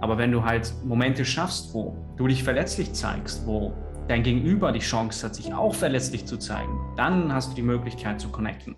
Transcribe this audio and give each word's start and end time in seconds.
Aber 0.00 0.16
wenn 0.16 0.32
du 0.32 0.42
halt 0.42 0.72
Momente 0.82 1.26
schaffst, 1.26 1.74
wo 1.74 1.94
du 2.16 2.26
dich 2.26 2.42
verletzlich 2.42 2.94
zeigst, 2.94 3.46
wo 3.46 3.74
dein 4.08 4.22
Gegenüber 4.22 4.72
die 4.72 4.80
Chance 4.80 5.26
hat, 5.26 5.34
sich 5.34 5.52
auch 5.52 5.74
verletzlich 5.74 6.24
zu 6.24 6.38
zeigen, 6.38 6.72
dann 6.96 7.32
hast 7.32 7.50
du 7.50 7.54
die 7.54 7.62
Möglichkeit 7.62 8.18
zu 8.18 8.30
connecten. 8.30 8.74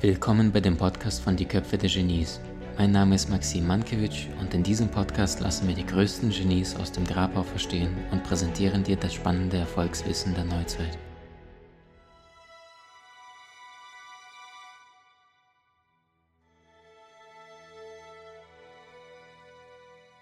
Willkommen 0.00 0.50
bei 0.50 0.60
dem 0.60 0.78
Podcast 0.78 1.22
von 1.22 1.36
Die 1.36 1.44
Köpfe 1.44 1.76
der 1.76 1.90
Genies. 1.90 2.40
Mein 2.78 2.92
Name 2.92 3.14
ist 3.14 3.28
Maxim 3.28 3.66
Mankewitsch 3.66 4.28
und 4.40 4.54
in 4.54 4.62
diesem 4.62 4.88
Podcast 4.88 5.40
lassen 5.40 5.68
wir 5.68 5.74
die 5.74 5.86
größten 5.86 6.30
Genies 6.30 6.74
aus 6.76 6.90
dem 6.90 7.04
Grabau 7.04 7.42
verstehen 7.42 7.94
und 8.10 8.24
präsentieren 8.24 8.82
dir 8.82 8.96
das 8.96 9.12
spannende 9.12 9.58
Erfolgswissen 9.58 10.34
der 10.34 10.44
Neuzeit. 10.44 10.98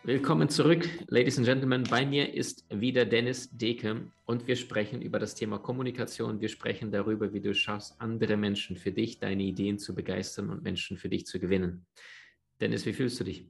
Willkommen 0.02 0.48
zurück, 0.48 0.88
Ladies 1.08 1.36
and 1.36 1.46
Gentlemen. 1.46 1.84
Bei 1.84 2.06
mir 2.06 2.32
ist 2.32 2.64
wieder 2.70 3.04
Dennis 3.04 3.50
Deke 3.50 4.10
und 4.24 4.46
wir 4.46 4.56
sprechen 4.56 5.02
über 5.02 5.18
das 5.18 5.34
Thema 5.34 5.58
Kommunikation. 5.58 6.40
Wir 6.40 6.48
sprechen 6.48 6.90
darüber, 6.90 7.34
wie 7.34 7.40
du 7.40 7.54
schaffst, 7.54 8.00
andere 8.00 8.38
Menschen 8.38 8.76
für 8.76 8.92
dich, 8.92 9.18
deine 9.18 9.42
Ideen 9.42 9.78
zu 9.78 9.94
begeistern 9.94 10.48
und 10.48 10.62
Menschen 10.62 10.96
für 10.96 11.10
dich 11.10 11.26
zu 11.26 11.38
gewinnen. 11.38 11.84
Dennis, 12.62 12.86
wie 12.86 12.94
fühlst 12.94 13.20
du 13.20 13.24
dich? 13.24 13.46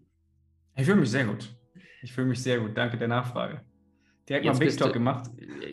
Ich 0.76 0.86
fühle 0.86 0.96
mich 0.96 1.10
sehr 1.10 1.24
gut. 1.24 1.54
Ich 2.02 2.12
fühle 2.12 2.26
mich 2.26 2.42
sehr 2.42 2.58
gut. 2.58 2.76
Danke 2.76 2.98
der 2.98 3.08
Nachfrage. 3.08 3.60
Direkt 4.28 4.46
mal 4.46 4.58
Big 4.58 4.76
Talk 4.76 4.92
gemacht. 4.92 5.30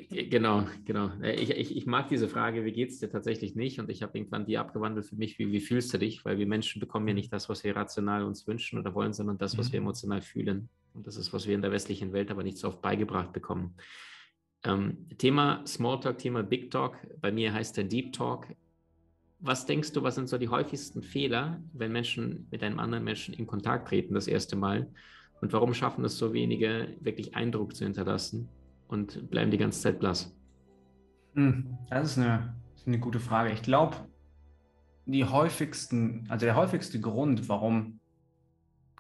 Äh, 0.09 0.25
genau, 0.25 0.65
genau. 0.85 1.11
Äh, 1.21 1.35
ich, 1.35 1.51
ich, 1.51 1.75
ich 1.75 1.85
mag 1.85 2.07
diese 2.07 2.27
Frage, 2.27 2.65
wie 2.65 2.71
geht 2.71 2.89
es 2.89 2.99
dir 2.99 3.09
tatsächlich 3.09 3.55
nicht? 3.55 3.79
Und 3.79 3.89
ich 3.89 4.03
habe 4.03 4.17
irgendwann 4.17 4.45
die 4.45 4.57
abgewandelt 4.57 5.05
für 5.05 5.15
mich, 5.15 5.37
wie, 5.39 5.51
wie 5.51 5.59
fühlst 5.59 5.93
du 5.93 5.97
dich? 5.97 6.23
Weil 6.25 6.37
wir 6.37 6.47
Menschen 6.47 6.79
bekommen 6.79 7.07
ja 7.07 7.13
nicht 7.13 7.31
das, 7.33 7.49
was 7.49 7.63
wir 7.63 7.75
rational 7.75 8.23
uns 8.23 8.47
wünschen 8.47 8.79
oder 8.79 8.93
wollen, 8.93 9.13
sondern 9.13 9.37
das, 9.37 9.57
was 9.57 9.69
mhm. 9.69 9.73
wir 9.73 9.79
emotional 9.79 10.21
fühlen. 10.21 10.69
Und 10.93 11.07
das 11.07 11.17
ist, 11.17 11.33
was 11.33 11.47
wir 11.47 11.55
in 11.55 11.61
der 11.61 11.71
westlichen 11.71 12.13
Welt 12.13 12.31
aber 12.31 12.43
nicht 12.43 12.57
so 12.57 12.69
oft 12.69 12.81
beigebracht 12.81 13.33
bekommen. 13.33 13.75
Ähm, 14.63 15.07
Thema 15.17 15.63
Smalltalk, 15.67 16.17
Thema 16.17 16.43
Big 16.43 16.71
Talk. 16.71 16.97
Bei 17.21 17.31
mir 17.31 17.53
heißt 17.53 17.77
der 17.77 17.83
Deep 17.83 18.13
Talk. 18.13 18.47
Was 19.39 19.67
denkst 19.67 19.91
du, 19.91 20.01
was 20.01 20.15
sind 20.15 20.29
so 20.29 20.39
die 20.39 20.49
häufigsten 20.49 21.03
Fehler, 21.03 21.61
wenn 21.73 21.91
Menschen 21.91 22.47
mit 22.49 22.63
einem 22.63 22.79
anderen 22.79 23.03
Menschen 23.03 23.35
in 23.35 23.45
Kontakt 23.45 23.89
treten 23.89 24.15
das 24.15 24.27
erste 24.27 24.55
Mal? 24.55 24.91
Und 25.41 25.53
warum 25.53 25.75
schaffen 25.75 26.03
es 26.03 26.17
so 26.17 26.33
wenige, 26.33 26.95
wirklich 26.99 27.35
Eindruck 27.35 27.75
zu 27.75 27.83
hinterlassen 27.83 28.49
und 28.87 29.29
bleiben 29.29 29.51
die 29.51 29.57
ganze 29.57 29.81
Zeit 29.81 29.99
blass? 29.99 30.35
Hm, 31.33 31.77
das 31.89 32.11
ist 32.11 32.17
eine, 32.17 32.55
eine 32.85 32.99
gute 32.99 33.19
Frage. 33.19 33.51
Ich 33.51 33.61
glaube, 33.61 33.97
die 35.05 35.25
häufigsten, 35.25 36.25
also 36.29 36.45
der 36.45 36.55
häufigste 36.55 36.99
Grund, 36.99 37.47
warum 37.47 37.99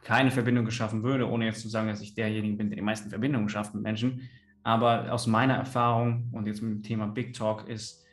keine 0.03 0.31
Verbindung 0.31 0.65
geschaffen 0.65 1.03
würde, 1.03 1.29
ohne 1.29 1.45
jetzt 1.45 1.61
zu 1.61 1.69
sagen, 1.69 1.87
dass 1.89 2.01
ich 2.01 2.15
derjenige 2.15 2.55
bin, 2.55 2.69
der 2.69 2.77
die 2.77 2.83
meisten 2.83 3.09
Verbindungen 3.09 3.49
schafft 3.49 3.73
mit 3.73 3.83
Menschen, 3.83 4.29
aber 4.63 5.11
aus 5.11 5.27
meiner 5.27 5.55
Erfahrung 5.55 6.29
und 6.31 6.47
jetzt 6.47 6.61
mit 6.61 6.71
dem 6.71 6.83
Thema 6.83 7.07
Big 7.07 7.33
Talk 7.33 7.67
ist, 7.67 8.05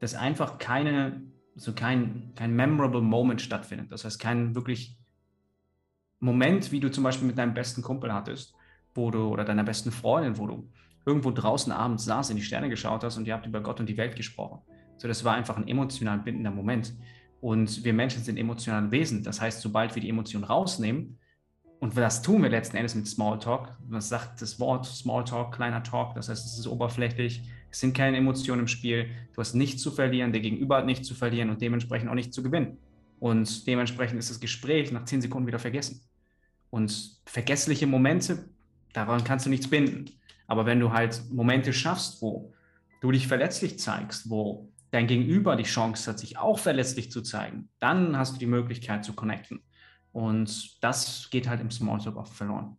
dass 0.00 0.14
einfach 0.14 0.58
keine, 0.58 1.22
so 1.54 1.72
kein, 1.72 2.32
kein 2.34 2.54
memorable 2.54 3.00
Moment 3.00 3.40
stattfindet. 3.40 3.90
Das 3.90 4.04
heißt, 4.04 4.20
kein 4.20 4.54
wirklich 4.54 4.98
Moment, 6.20 6.72
wie 6.72 6.80
du 6.80 6.90
zum 6.90 7.04
Beispiel 7.04 7.26
mit 7.26 7.38
deinem 7.38 7.54
besten 7.54 7.82
Kumpel 7.82 8.12
hattest, 8.12 8.54
wo 8.94 9.10
du 9.10 9.28
oder 9.28 9.44
deiner 9.44 9.64
besten 9.64 9.92
Freundin, 9.92 10.36
wo 10.36 10.46
du 10.46 10.68
irgendwo 11.08 11.30
draußen 11.30 11.72
abends 11.72 12.04
saß, 12.04 12.28
in 12.28 12.36
die 12.36 12.42
Sterne 12.42 12.68
geschaut 12.68 13.02
hast 13.02 13.16
und 13.16 13.26
ihr 13.26 13.32
habt 13.32 13.46
über 13.46 13.62
Gott 13.62 13.80
und 13.80 13.88
die 13.88 13.96
Welt 13.96 14.14
gesprochen. 14.14 14.60
So, 14.98 15.08
das 15.08 15.24
war 15.24 15.34
einfach 15.34 15.56
ein 15.56 15.66
emotional 15.66 16.18
bindender 16.18 16.50
Moment. 16.50 16.94
Und 17.40 17.82
wir 17.82 17.94
Menschen 17.94 18.22
sind 18.22 18.36
emotionale 18.36 18.90
Wesen. 18.90 19.22
Das 19.22 19.40
heißt, 19.40 19.62
sobald 19.62 19.94
wir 19.94 20.02
die 20.02 20.10
Emotion 20.10 20.44
rausnehmen, 20.44 21.18
und 21.80 21.96
das 21.96 22.22
tun 22.22 22.42
wir 22.42 22.50
letzten 22.50 22.76
Endes 22.76 22.94
mit 22.94 23.06
Smalltalk, 23.06 23.76
man 23.88 24.00
sagt 24.00 24.42
das 24.42 24.58
Wort 24.58 24.84
Smalltalk, 24.84 25.54
kleiner 25.54 25.82
Talk, 25.82 26.14
das 26.14 26.28
heißt, 26.28 26.44
es 26.44 26.58
ist 26.58 26.66
oberflächlich, 26.66 27.42
es 27.70 27.80
sind 27.80 27.96
keine 27.96 28.16
Emotionen 28.16 28.62
im 28.62 28.68
Spiel, 28.68 29.06
du 29.32 29.40
hast 29.40 29.54
nichts 29.54 29.80
zu 29.80 29.92
verlieren, 29.92 30.32
der 30.32 30.40
Gegenüber 30.40 30.78
hat 30.78 30.86
nichts 30.86 31.06
zu 31.06 31.14
verlieren 31.14 31.50
und 31.50 31.62
dementsprechend 31.62 32.10
auch 32.10 32.14
nichts 32.14 32.34
zu 32.34 32.42
gewinnen. 32.42 32.78
Und 33.20 33.66
dementsprechend 33.66 34.18
ist 34.18 34.30
das 34.30 34.40
Gespräch 34.40 34.92
nach 34.92 35.04
zehn 35.04 35.22
Sekunden 35.22 35.46
wieder 35.46 35.58
vergessen. 35.60 36.00
Und 36.70 37.20
vergessliche 37.24 37.86
Momente, 37.86 38.48
daran 38.92 39.24
kannst 39.24 39.46
du 39.46 39.50
nichts 39.50 39.68
binden. 39.68 40.10
Aber 40.48 40.66
wenn 40.66 40.80
du 40.80 40.92
halt 40.92 41.22
Momente 41.30 41.72
schaffst, 41.72 42.20
wo 42.20 42.52
du 43.00 43.12
dich 43.12 43.28
verletzlich 43.28 43.78
zeigst, 43.78 44.28
wo 44.28 44.72
dein 44.90 45.06
Gegenüber 45.06 45.54
die 45.54 45.64
Chance 45.64 46.10
hat, 46.10 46.18
sich 46.18 46.38
auch 46.38 46.58
verletzlich 46.58 47.12
zu 47.12 47.22
zeigen, 47.22 47.68
dann 47.78 48.16
hast 48.16 48.34
du 48.34 48.38
die 48.38 48.46
Möglichkeit 48.46 49.04
zu 49.04 49.12
connecten. 49.12 49.62
Und 50.10 50.82
das 50.82 51.28
geht 51.30 51.48
halt 51.48 51.60
im 51.60 51.70
Smalltalk 51.70 52.16
oft 52.16 52.32
verloren. 52.32 52.78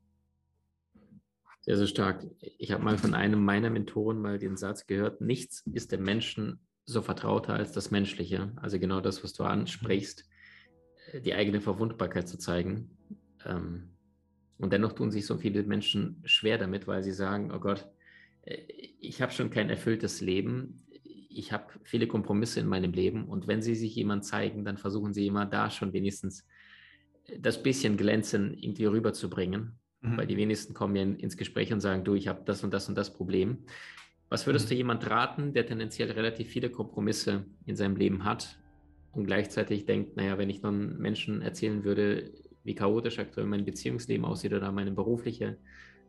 Sehr, 1.61 1.77
sehr 1.77 1.87
stark. 1.87 2.25
Ich 2.57 2.71
habe 2.71 2.83
mal 2.83 2.97
von 2.97 3.13
einem 3.13 3.45
meiner 3.45 3.69
Mentoren 3.69 4.19
mal 4.19 4.39
den 4.39 4.57
Satz 4.57 4.87
gehört, 4.87 5.21
nichts 5.21 5.63
ist 5.71 5.91
dem 5.91 6.03
Menschen 6.03 6.59
so 6.85 7.03
vertrauter 7.03 7.53
als 7.53 7.71
das 7.71 7.91
Menschliche. 7.91 8.51
Also 8.55 8.79
genau 8.79 8.99
das, 8.99 9.23
was 9.23 9.33
du 9.33 9.43
ansprichst, 9.43 10.27
die 11.23 11.35
eigene 11.35 11.61
Verwundbarkeit 11.61 12.27
zu 12.27 12.39
zeigen. 12.39 12.97
Ähm, 13.45 13.91
und 14.59 14.73
dennoch 14.73 14.93
tun 14.93 15.09
sich 15.09 15.25
so 15.25 15.37
viele 15.37 15.63
Menschen 15.63 16.21
schwer 16.25 16.57
damit, 16.57 16.85
weil 16.85 17.01
sie 17.01 17.13
sagen, 17.13 17.51
oh 17.51 17.59
Gott, 17.59 17.87
äh, 18.43 18.57
ich 18.99 19.21
habe 19.21 19.31
schon 19.31 19.49
kein 19.49 19.69
erfülltes 19.69 20.21
Leben, 20.21 20.83
ich 21.29 21.51
habe 21.51 21.65
viele 21.83 22.07
Kompromisse 22.07 22.59
in 22.59 22.67
meinem 22.67 22.91
Leben 22.91 23.25
und 23.25 23.47
wenn 23.47 23.61
sie 23.61 23.75
sich 23.75 23.95
jemand 23.95 24.25
zeigen, 24.25 24.65
dann 24.65 24.77
versuchen 24.77 25.13
sie 25.13 25.27
immer 25.27 25.45
da 25.45 25.69
schon 25.69 25.93
wenigstens 25.93 26.45
äh, 27.25 27.39
das 27.39 27.63
bisschen 27.63 27.97
Glänzen 27.97 28.53
irgendwie 28.53 28.85
rüberzubringen, 28.85 29.79
mhm. 30.01 30.17
weil 30.17 30.27
die 30.27 30.37
wenigsten 30.37 30.73
kommen 30.73 30.95
ja 30.95 31.03
ins 31.03 31.37
Gespräch 31.37 31.71
und 31.71 31.79
sagen, 31.79 32.03
du, 32.03 32.15
ich 32.15 32.27
habe 32.27 32.41
das 32.45 32.63
und 32.63 32.73
das 32.73 32.89
und 32.89 32.97
das 32.97 33.13
Problem. 33.13 33.59
Was 34.27 34.45
würdest 34.45 34.65
mhm. 34.65 34.69
du 34.69 34.75
jemand 34.75 35.09
raten, 35.09 35.53
der 35.53 35.65
tendenziell 35.65 36.11
relativ 36.11 36.49
viele 36.49 36.69
Kompromisse 36.69 37.45
in 37.65 37.77
seinem 37.77 37.95
Leben 37.95 38.25
hat 38.25 38.59
und 39.13 39.25
gleichzeitig 39.25 39.85
denkt, 39.85 40.17
naja, 40.17 40.37
wenn 40.37 40.49
ich 40.49 40.59
dann 40.59 40.97
Menschen 40.97 41.41
erzählen 41.41 41.83
würde, 41.83 42.31
wie 42.69 42.75
chaotisch 42.75 43.17
aktuell 43.17 43.47
mein 43.47 43.65
Beziehungsleben 43.65 44.23
aussieht 44.23 44.53
oder 44.53 44.71
meine 44.71 44.91
berufliche 44.91 45.57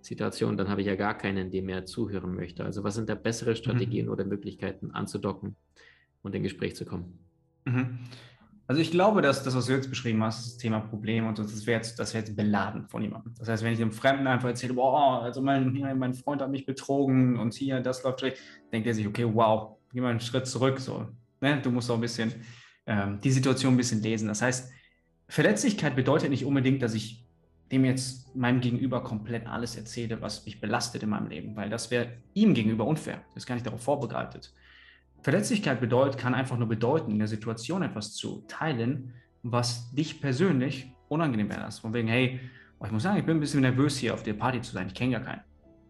Situation, 0.03 0.59
dann 0.59 0.69
habe 0.69 0.83
ich 0.83 0.87
ja 0.87 0.95
gar 0.95 1.17
keinen, 1.17 1.51
dem 1.51 1.65
mehr 1.67 1.87
zuhören 1.87 2.35
möchte. 2.35 2.65
Also 2.65 2.85
was 2.85 2.95
sind 2.95 3.09
da 3.09 3.15
bessere 3.15 3.57
Strategien 3.57 4.07
mhm. 4.07 4.13
oder 4.13 4.25
Möglichkeiten 4.27 4.91
anzudocken 4.91 5.57
und 6.23 6.35
in 6.35 6.43
Gespräch 6.43 6.77
zu 6.77 6.85
kommen? 6.85 7.19
Mhm. 7.65 7.99
Also 8.67 8.83
ich 8.83 8.91
glaube, 8.91 9.23
dass 9.23 9.43
das, 9.43 9.57
was 9.57 9.67
du 9.67 9.73
jetzt 9.73 9.89
beschrieben 9.89 10.23
hast, 10.23 10.47
das 10.47 10.57
Thema 10.59 10.81
Problem 10.81 11.27
und 11.27 11.37
so, 11.39 11.43
das 11.43 11.67
wäre 11.67 11.79
jetzt, 11.81 11.99
wär 11.99 12.21
jetzt 12.21 12.37
beladen 12.37 12.87
von 12.89 13.03
jemandem. 13.03 13.35
Das 13.39 13.49
heißt, 13.49 13.65
wenn 13.65 13.73
ich 13.73 13.81
einem 13.81 13.91
Fremden 13.91 14.27
einfach 14.27 14.49
erzähle, 14.49 14.75
boah, 14.75 15.23
also 15.23 15.41
mein, 15.41 15.73
mein 15.99 16.15
Freund 16.15 16.43
hat 16.43 16.51
mich 16.51 16.67
betrogen 16.67 17.39
und 17.39 17.55
hier, 17.55 17.81
das 17.81 18.05
läuft 18.05 18.21
schlecht, 18.21 18.37
denkt 18.71 18.87
er 18.87 18.95
sich, 18.95 19.09
okay, 19.09 19.27
wow, 19.27 19.79
geh 19.93 20.01
mal 20.01 20.11
einen 20.11 20.21
Schritt 20.21 20.47
zurück. 20.47 20.79
So, 20.79 21.09
ne? 21.41 21.61
Du 21.63 21.71
musst 21.71 21.91
auch 21.91 21.95
ein 21.95 22.01
bisschen 22.03 22.33
ähm, 22.87 23.19
die 23.25 23.31
Situation 23.31 23.75
ein 23.75 23.79
bisschen 23.79 24.03
lesen. 24.03 24.29
Das 24.29 24.43
heißt, 24.43 24.71
Verletzlichkeit 25.31 25.95
bedeutet 25.95 26.31
nicht 26.31 26.45
unbedingt, 26.45 26.83
dass 26.83 26.93
ich 26.93 27.25
dem 27.71 27.85
jetzt 27.85 28.35
meinem 28.35 28.61
Gegenüber 28.61 29.05
komplett 29.05 29.47
alles 29.47 29.77
erzähle, 29.77 30.21
was 30.21 30.45
mich 30.45 30.61
belastet 30.61 31.05
in 31.05 31.09
meinem 31.09 31.29
Leben, 31.29 31.55
weil 31.55 31.71
das 31.71 31.93
wäre 31.93 32.09
ihm 32.35 32.53
gegenüber 32.53 32.85
unfair. 32.85 33.23
Das 33.35 33.45
ist 33.45 33.47
gar 33.47 33.55
nicht 33.55 33.65
darauf 33.65 33.81
vorbereitet. 33.81 34.53
Verletzlichkeit 35.23 35.81
bedeutet, 35.81 36.19
kann 36.21 36.35
einfach 36.35 36.59
nur 36.59 36.67
bedeuten, 36.67 37.13
in 37.13 37.21
der 37.21 37.29
Situation 37.29 37.83
etwas 37.85 38.15
zu 38.15 38.45
teilen, 38.49 39.15
was 39.45 39.93
dich 39.93 40.21
persönlich 40.21 40.93
unangenehm 41.09 41.49
wäre. 41.49 41.65
Also 41.65 41.83
von 41.83 41.95
wegen, 41.95 42.09
hey, 42.09 42.41
oh, 42.81 42.87
ich 42.87 42.91
muss 42.91 43.05
sagen, 43.05 43.19
ich 43.19 43.25
bin 43.25 43.37
ein 43.37 43.41
bisschen 43.41 43.61
nervös 43.61 43.99
hier 43.99 44.15
auf 44.15 44.25
der 44.25 44.35
Party 44.35 44.61
zu 44.61 44.73
sein, 44.73 44.89
ich 44.89 44.95
kenne 44.95 45.13
ja 45.13 45.21
keinen. 45.21 45.43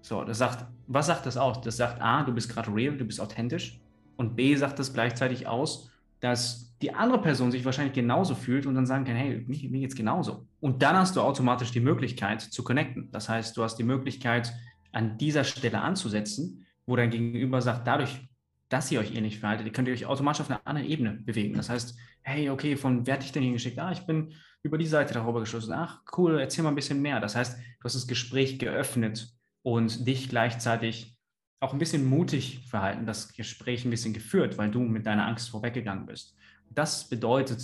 So, 0.02 0.22
das 0.22 0.36
sagt, 0.36 0.66
was 0.86 1.06
sagt 1.06 1.24
das 1.24 1.38
aus? 1.38 1.62
Das 1.62 1.78
sagt 1.78 2.02
A, 2.02 2.24
du 2.24 2.34
bist 2.34 2.52
gerade 2.52 2.74
real, 2.74 2.94
du 2.94 3.06
bist 3.06 3.22
authentisch. 3.22 3.80
Und 4.18 4.36
B 4.36 4.54
sagt 4.54 4.78
das 4.78 4.92
gleichzeitig 4.92 5.46
aus, 5.46 5.89
dass 6.20 6.74
die 6.82 6.94
andere 6.94 7.20
Person 7.20 7.50
sich 7.50 7.64
wahrscheinlich 7.64 7.94
genauso 7.94 8.34
fühlt 8.34 8.66
und 8.66 8.74
dann 8.74 8.86
sagen 8.86 9.04
kann, 9.04 9.16
hey, 9.16 9.44
mir, 9.46 9.70
mir 9.70 9.80
geht's 9.80 9.94
genauso. 9.94 10.46
Und 10.60 10.82
dann 10.82 10.96
hast 10.96 11.16
du 11.16 11.20
automatisch 11.20 11.72
die 11.72 11.80
Möglichkeit 11.80 12.40
zu 12.40 12.64
connecten. 12.64 13.10
Das 13.10 13.28
heißt, 13.28 13.56
du 13.56 13.62
hast 13.62 13.76
die 13.76 13.84
Möglichkeit, 13.84 14.52
an 14.92 15.18
dieser 15.18 15.44
Stelle 15.44 15.80
anzusetzen, 15.80 16.66
wo 16.86 16.96
dein 16.96 17.10
Gegenüber 17.10 17.62
sagt, 17.62 17.86
dadurch, 17.86 18.28
dass 18.68 18.90
ihr 18.90 19.00
euch 19.00 19.14
ähnlich 19.14 19.38
verhaltet, 19.38 19.72
könnt 19.72 19.88
ihr 19.88 19.94
euch 19.94 20.06
automatisch 20.06 20.40
auf 20.40 20.50
einer 20.50 20.60
anderen 20.64 20.88
Ebene 20.88 21.12
bewegen. 21.12 21.54
Das 21.54 21.70
heißt, 21.70 21.96
hey, 22.22 22.50
okay, 22.50 22.76
von 22.76 23.06
wer 23.06 23.14
hat 23.14 23.22
dich 23.22 23.32
denn 23.32 23.42
hingeschickt? 23.42 23.78
Ah, 23.78 23.92
ich 23.92 24.06
bin 24.06 24.32
über 24.62 24.78
die 24.78 24.86
Seite 24.86 25.14
darüber 25.14 25.40
geschossen. 25.40 25.72
Ach, 25.72 26.00
cool, 26.16 26.38
erzähl 26.38 26.64
mal 26.64 26.70
ein 26.70 26.76
bisschen 26.76 27.02
mehr. 27.02 27.20
Das 27.20 27.36
heißt, 27.36 27.56
du 27.56 27.84
hast 27.84 27.94
das 27.94 28.06
Gespräch 28.06 28.58
geöffnet 28.58 29.32
und 29.62 30.06
dich 30.06 30.28
gleichzeitig 30.28 31.18
auch 31.60 31.74
ein 31.74 31.78
bisschen 31.78 32.06
mutig 32.06 32.62
verhalten, 32.66 33.04
das 33.04 33.32
Gespräch 33.34 33.84
ein 33.84 33.90
bisschen 33.90 34.14
geführt, 34.14 34.56
weil 34.56 34.70
du 34.70 34.80
mit 34.80 35.06
deiner 35.06 35.26
Angst 35.26 35.50
vorweggegangen 35.50 36.06
bist. 36.06 36.34
Das 36.70 37.08
bedeutet 37.08 37.62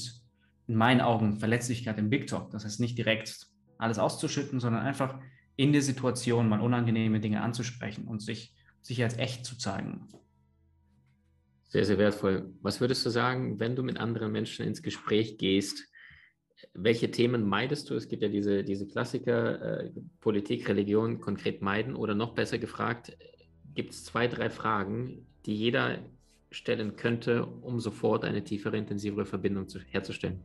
in 0.68 0.76
meinen 0.76 1.00
Augen 1.00 1.38
Verletzlichkeit 1.38 1.98
im 1.98 2.10
Big 2.10 2.26
Talk. 2.26 2.50
Das 2.50 2.64
heißt 2.64 2.78
nicht 2.78 2.98
direkt 2.98 3.46
alles 3.78 3.98
auszuschütten, 3.98 4.60
sondern 4.60 4.82
einfach 4.82 5.18
in 5.56 5.72
der 5.72 5.82
Situation 5.82 6.48
mal 6.48 6.60
unangenehme 6.60 7.20
Dinge 7.20 7.40
anzusprechen 7.40 8.06
und 8.06 8.20
sich, 8.20 8.54
sich 8.82 9.02
als 9.02 9.16
echt 9.16 9.46
zu 9.46 9.56
zeigen. 9.56 10.08
Sehr, 11.68 11.84
sehr 11.84 11.98
wertvoll. 11.98 12.52
Was 12.60 12.80
würdest 12.80 13.04
du 13.06 13.10
sagen, 13.10 13.58
wenn 13.58 13.76
du 13.76 13.82
mit 13.82 13.96
anderen 13.96 14.30
Menschen 14.30 14.66
ins 14.66 14.82
Gespräch 14.82 15.38
gehst? 15.38 15.84
Welche 16.74 17.10
Themen 17.10 17.48
meidest 17.48 17.88
du? 17.88 17.94
Es 17.94 18.08
gibt 18.08 18.22
ja 18.22 18.28
diese, 18.28 18.62
diese 18.62 18.86
Klassiker, 18.86 19.84
äh, 19.84 19.90
Politik, 20.20 20.68
Religion 20.68 21.20
konkret 21.20 21.62
meiden 21.62 21.94
oder 21.94 22.14
noch 22.14 22.34
besser 22.34 22.58
gefragt, 22.58 23.16
gibt 23.76 23.92
es 23.92 24.04
zwei, 24.04 24.26
drei 24.26 24.50
Fragen, 24.50 25.26
die 25.44 25.54
jeder 25.54 25.98
stellen 26.50 26.96
könnte, 26.96 27.46
um 27.46 27.78
sofort 27.78 28.24
eine 28.24 28.42
tiefere, 28.42 28.76
intensivere 28.76 29.26
Verbindung 29.26 29.68
zu, 29.68 29.78
herzustellen? 29.78 30.40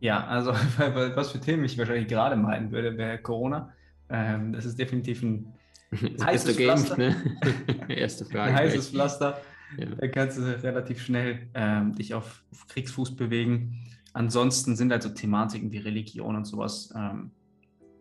Ja, 0.00 0.26
also 0.26 0.52
was 1.14 1.32
für 1.32 1.40
Themen 1.40 1.64
ich 1.64 1.76
wahrscheinlich 1.76 2.08
gerade 2.08 2.36
meinen 2.36 2.70
würde, 2.70 2.96
wäre 2.96 3.18
Corona. 3.18 3.72
Ähm, 4.08 4.52
das 4.52 4.64
ist 4.64 4.78
definitiv 4.78 5.22
ein 5.22 5.52
heißes 6.22 6.56
Pflaster. 6.56 6.96
Ne? 6.96 7.16
Erste 7.88 8.24
Frage. 8.24 8.50
Ein 8.50 8.54
heißes 8.54 8.90
Pflaster. 8.90 9.40
Ja. 9.78 9.86
Da 9.86 10.08
kannst 10.08 10.38
du 10.38 10.42
relativ 10.42 11.02
schnell 11.02 11.48
ähm, 11.54 11.92
dich 11.94 12.14
auf, 12.14 12.44
auf, 12.52 12.66
Kriegsfuß 12.68 13.16
bewegen. 13.16 13.84
Ansonsten 14.12 14.76
sind 14.76 14.92
halt 14.92 15.02
so 15.02 15.08
Thematiken 15.08 15.72
wie 15.72 15.78
Religion 15.78 16.36
und 16.36 16.44
sowas 16.44 16.92
ähm, 16.96 17.32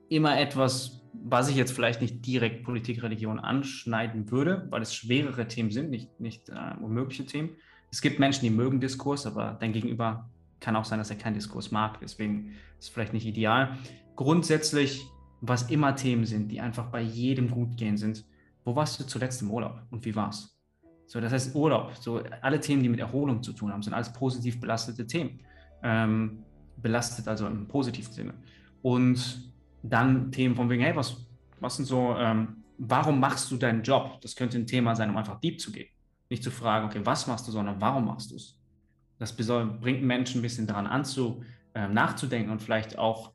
immer 0.09 0.39
etwas, 0.39 1.01
was 1.23 1.49
ich 1.49 1.55
jetzt 1.55 1.71
vielleicht 1.71 2.01
nicht 2.01 2.25
direkt 2.25 2.63
Politik, 2.63 3.03
Religion 3.03 3.39
anschneiden 3.39 4.31
würde, 4.31 4.67
weil 4.69 4.81
es 4.81 4.93
schwerere 4.93 5.47
Themen 5.47 5.71
sind, 5.71 5.89
nicht, 5.89 6.19
nicht 6.19 6.49
äh, 6.49 6.75
unmögliche 6.81 7.25
Themen. 7.25 7.51
Es 7.91 8.01
gibt 8.01 8.19
Menschen, 8.19 8.43
die 8.43 8.49
mögen 8.49 8.79
Diskurs, 8.79 9.25
aber 9.25 9.57
dein 9.59 9.71
Gegenüber 9.73 10.29
kann 10.59 10.75
auch 10.75 10.85
sein, 10.85 10.99
dass 10.99 11.09
er 11.09 11.15
keinen 11.15 11.35
Diskurs 11.35 11.71
mag. 11.71 11.99
Deswegen 12.01 12.49
ist 12.79 12.85
es 12.85 12.89
vielleicht 12.89 13.13
nicht 13.13 13.25
ideal. 13.25 13.77
Grundsätzlich, 14.15 15.05
was 15.41 15.69
immer 15.69 15.95
Themen 15.95 16.25
sind, 16.25 16.49
die 16.51 16.61
einfach 16.61 16.87
bei 16.87 17.01
jedem 17.01 17.49
gut 17.49 17.77
gehen, 17.77 17.97
sind, 17.97 18.25
wo 18.63 18.75
warst 18.75 18.99
du 18.99 19.05
zuletzt 19.05 19.41
im 19.41 19.51
Urlaub 19.51 19.81
und 19.91 20.03
wie 20.05 20.15
war's? 20.15 20.57
So, 21.05 21.21
das 21.21 21.31
heißt 21.31 21.55
Urlaub, 21.55 21.93
so 21.99 22.23
alle 22.41 22.59
Themen, 22.59 22.81
die 22.81 22.89
mit 22.89 22.99
Erholung 22.99 23.43
zu 23.43 23.53
tun 23.53 23.71
haben, 23.71 23.83
sind 23.83 23.93
alles 23.93 24.11
positiv 24.11 24.59
belastete 24.59 25.05
Themen. 25.05 25.39
Ähm, 25.83 26.43
belastet 26.77 27.27
also 27.27 27.47
im 27.47 27.67
positiven 27.67 28.11
Sinne. 28.11 28.33
Und 28.81 29.53
dann 29.89 30.31
Themen 30.31 30.55
von 30.55 30.69
wegen, 30.69 30.83
hey, 30.83 30.95
was, 30.95 31.25
was 31.59 31.77
sind 31.77 31.85
so, 31.85 32.15
ähm, 32.17 32.63
warum 32.77 33.19
machst 33.19 33.51
du 33.51 33.57
deinen 33.57 33.83
Job? 33.83 34.19
Das 34.21 34.35
könnte 34.35 34.57
ein 34.57 34.67
Thema 34.67 34.95
sein, 34.95 35.09
um 35.09 35.17
einfach 35.17 35.39
deep 35.39 35.59
zu 35.59 35.71
gehen. 35.71 35.89
Nicht 36.29 36.43
zu 36.43 36.51
fragen, 36.51 36.87
okay, 36.87 37.01
was 37.03 37.27
machst 37.27 37.47
du, 37.47 37.51
sondern 37.51 37.79
warum 37.79 38.05
machst 38.05 38.31
du 38.31 38.35
es? 38.35 38.59
Das 39.17 39.35
bringt 39.35 40.03
Menschen 40.03 40.39
ein 40.39 40.41
bisschen 40.41 40.67
daran 40.67 40.87
anzu, 40.87 41.43
äh, 41.73 41.87
nachzudenken 41.87 42.51
und 42.51 42.61
vielleicht 42.61 42.97
auch, 42.97 43.33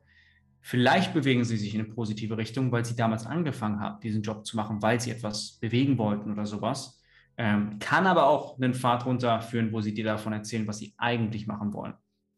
vielleicht 0.59 1.13
bewegen 1.13 1.43
sie 1.43 1.57
sich 1.57 1.73
in 1.73 1.81
eine 1.81 1.89
positive 1.89 2.37
Richtung, 2.37 2.71
weil 2.71 2.85
sie 2.85 2.95
damals 2.95 3.25
angefangen 3.25 3.79
haben, 3.79 3.99
diesen 4.01 4.21
Job 4.21 4.45
zu 4.45 4.55
machen, 4.55 4.81
weil 4.81 4.99
sie 4.99 5.11
etwas 5.11 5.57
bewegen 5.59 5.97
wollten 5.97 6.31
oder 6.31 6.45
sowas. 6.45 7.01
Ähm, 7.37 7.79
kann 7.79 8.05
aber 8.05 8.27
auch 8.27 8.57
einen 8.57 8.73
Pfad 8.73 9.05
runterführen, 9.05 9.71
wo 9.71 9.81
sie 9.81 9.93
dir 9.93 10.03
davon 10.03 10.33
erzählen, 10.33 10.67
was 10.67 10.77
sie 10.77 10.93
eigentlich 10.97 11.47
machen 11.47 11.73
wollen, 11.73 11.93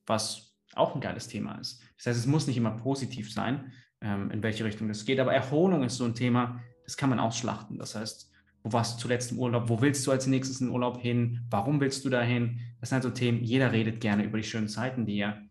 was 0.05 0.55
auch 0.75 0.95
ein 0.95 1.01
geiles 1.01 1.27
Thema 1.27 1.55
ist. 1.55 1.81
Das 1.97 2.07
heißt, 2.07 2.19
es 2.19 2.27
muss 2.27 2.47
nicht 2.47 2.57
immer 2.57 2.71
positiv 2.71 3.33
sein, 3.33 3.73
in 4.03 4.43
welche 4.43 4.65
Richtung 4.65 4.87
das 4.87 5.05
geht, 5.05 5.19
aber 5.19 5.33
Erholung 5.33 5.83
ist 5.83 5.97
so 5.97 6.05
ein 6.05 6.15
Thema, 6.15 6.61
das 6.83 6.97
kann 6.97 7.09
man 7.09 7.19
ausschlachten. 7.19 7.77
Das 7.77 7.95
heißt, 7.95 8.29
wo 8.63 8.71
warst 8.73 8.95
du 8.95 9.01
zuletzt 9.01 9.31
im 9.31 9.39
Urlaub? 9.39 9.69
Wo 9.69 9.81
willst 9.81 10.05
du 10.07 10.11
als 10.11 10.27
nächstes 10.27 10.61
in 10.61 10.67
den 10.67 10.73
Urlaub 10.73 11.01
hin? 11.01 11.41
Warum 11.49 11.79
willst 11.81 12.03
du 12.05 12.09
dahin? 12.09 12.59
Das 12.79 12.89
sind 12.89 12.95
halt 12.95 13.03
so 13.03 13.09
Themen, 13.09 13.43
jeder 13.43 13.71
redet 13.71 14.01
gerne 14.01 14.23
über 14.23 14.37
die 14.37 14.43
schönen 14.43 14.67
Zeiten, 14.67 15.05
die 15.05 15.19
er 15.19 15.41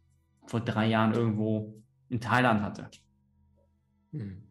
vor 0.47 0.61
drei 0.61 0.89
Jahren 0.89 1.15
irgendwo 1.15 1.83
in 2.09 2.21
Thailand 2.21 2.63
hatte. 2.63 2.89
Hm. 4.13 4.43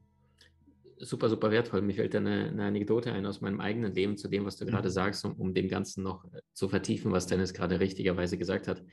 Super, 0.98 1.30
super 1.30 1.50
wertvoll. 1.50 1.82
Mir 1.82 1.94
fällt 1.94 2.16
eine, 2.16 2.50
eine, 2.50 2.66
Anekdote 2.66 3.12
ein 3.12 3.26
aus 3.26 3.42
meinem 3.42 3.60
eigenen 3.60 3.94
Leben 3.94 4.18
zu 4.18 4.28
dem, 4.28 4.46
was 4.46 4.58
du 4.58 4.66
mhm. 4.66 4.70
gerade 4.70 4.92
sagst, 4.92 5.26
um, 5.26 5.34
um, 5.34 5.54
dem 5.54 5.68
Ganzen 5.68 6.04
noch 6.04 6.26
äh, 6.26 6.42
zu 6.54 6.70
vertiefen, 6.70 7.12
was 7.12 7.26
Dennis 7.26 7.54
gerade 7.54 7.80
richtigerweise 7.80 8.38
gesagt 8.38 8.68
hat. 8.68 8.84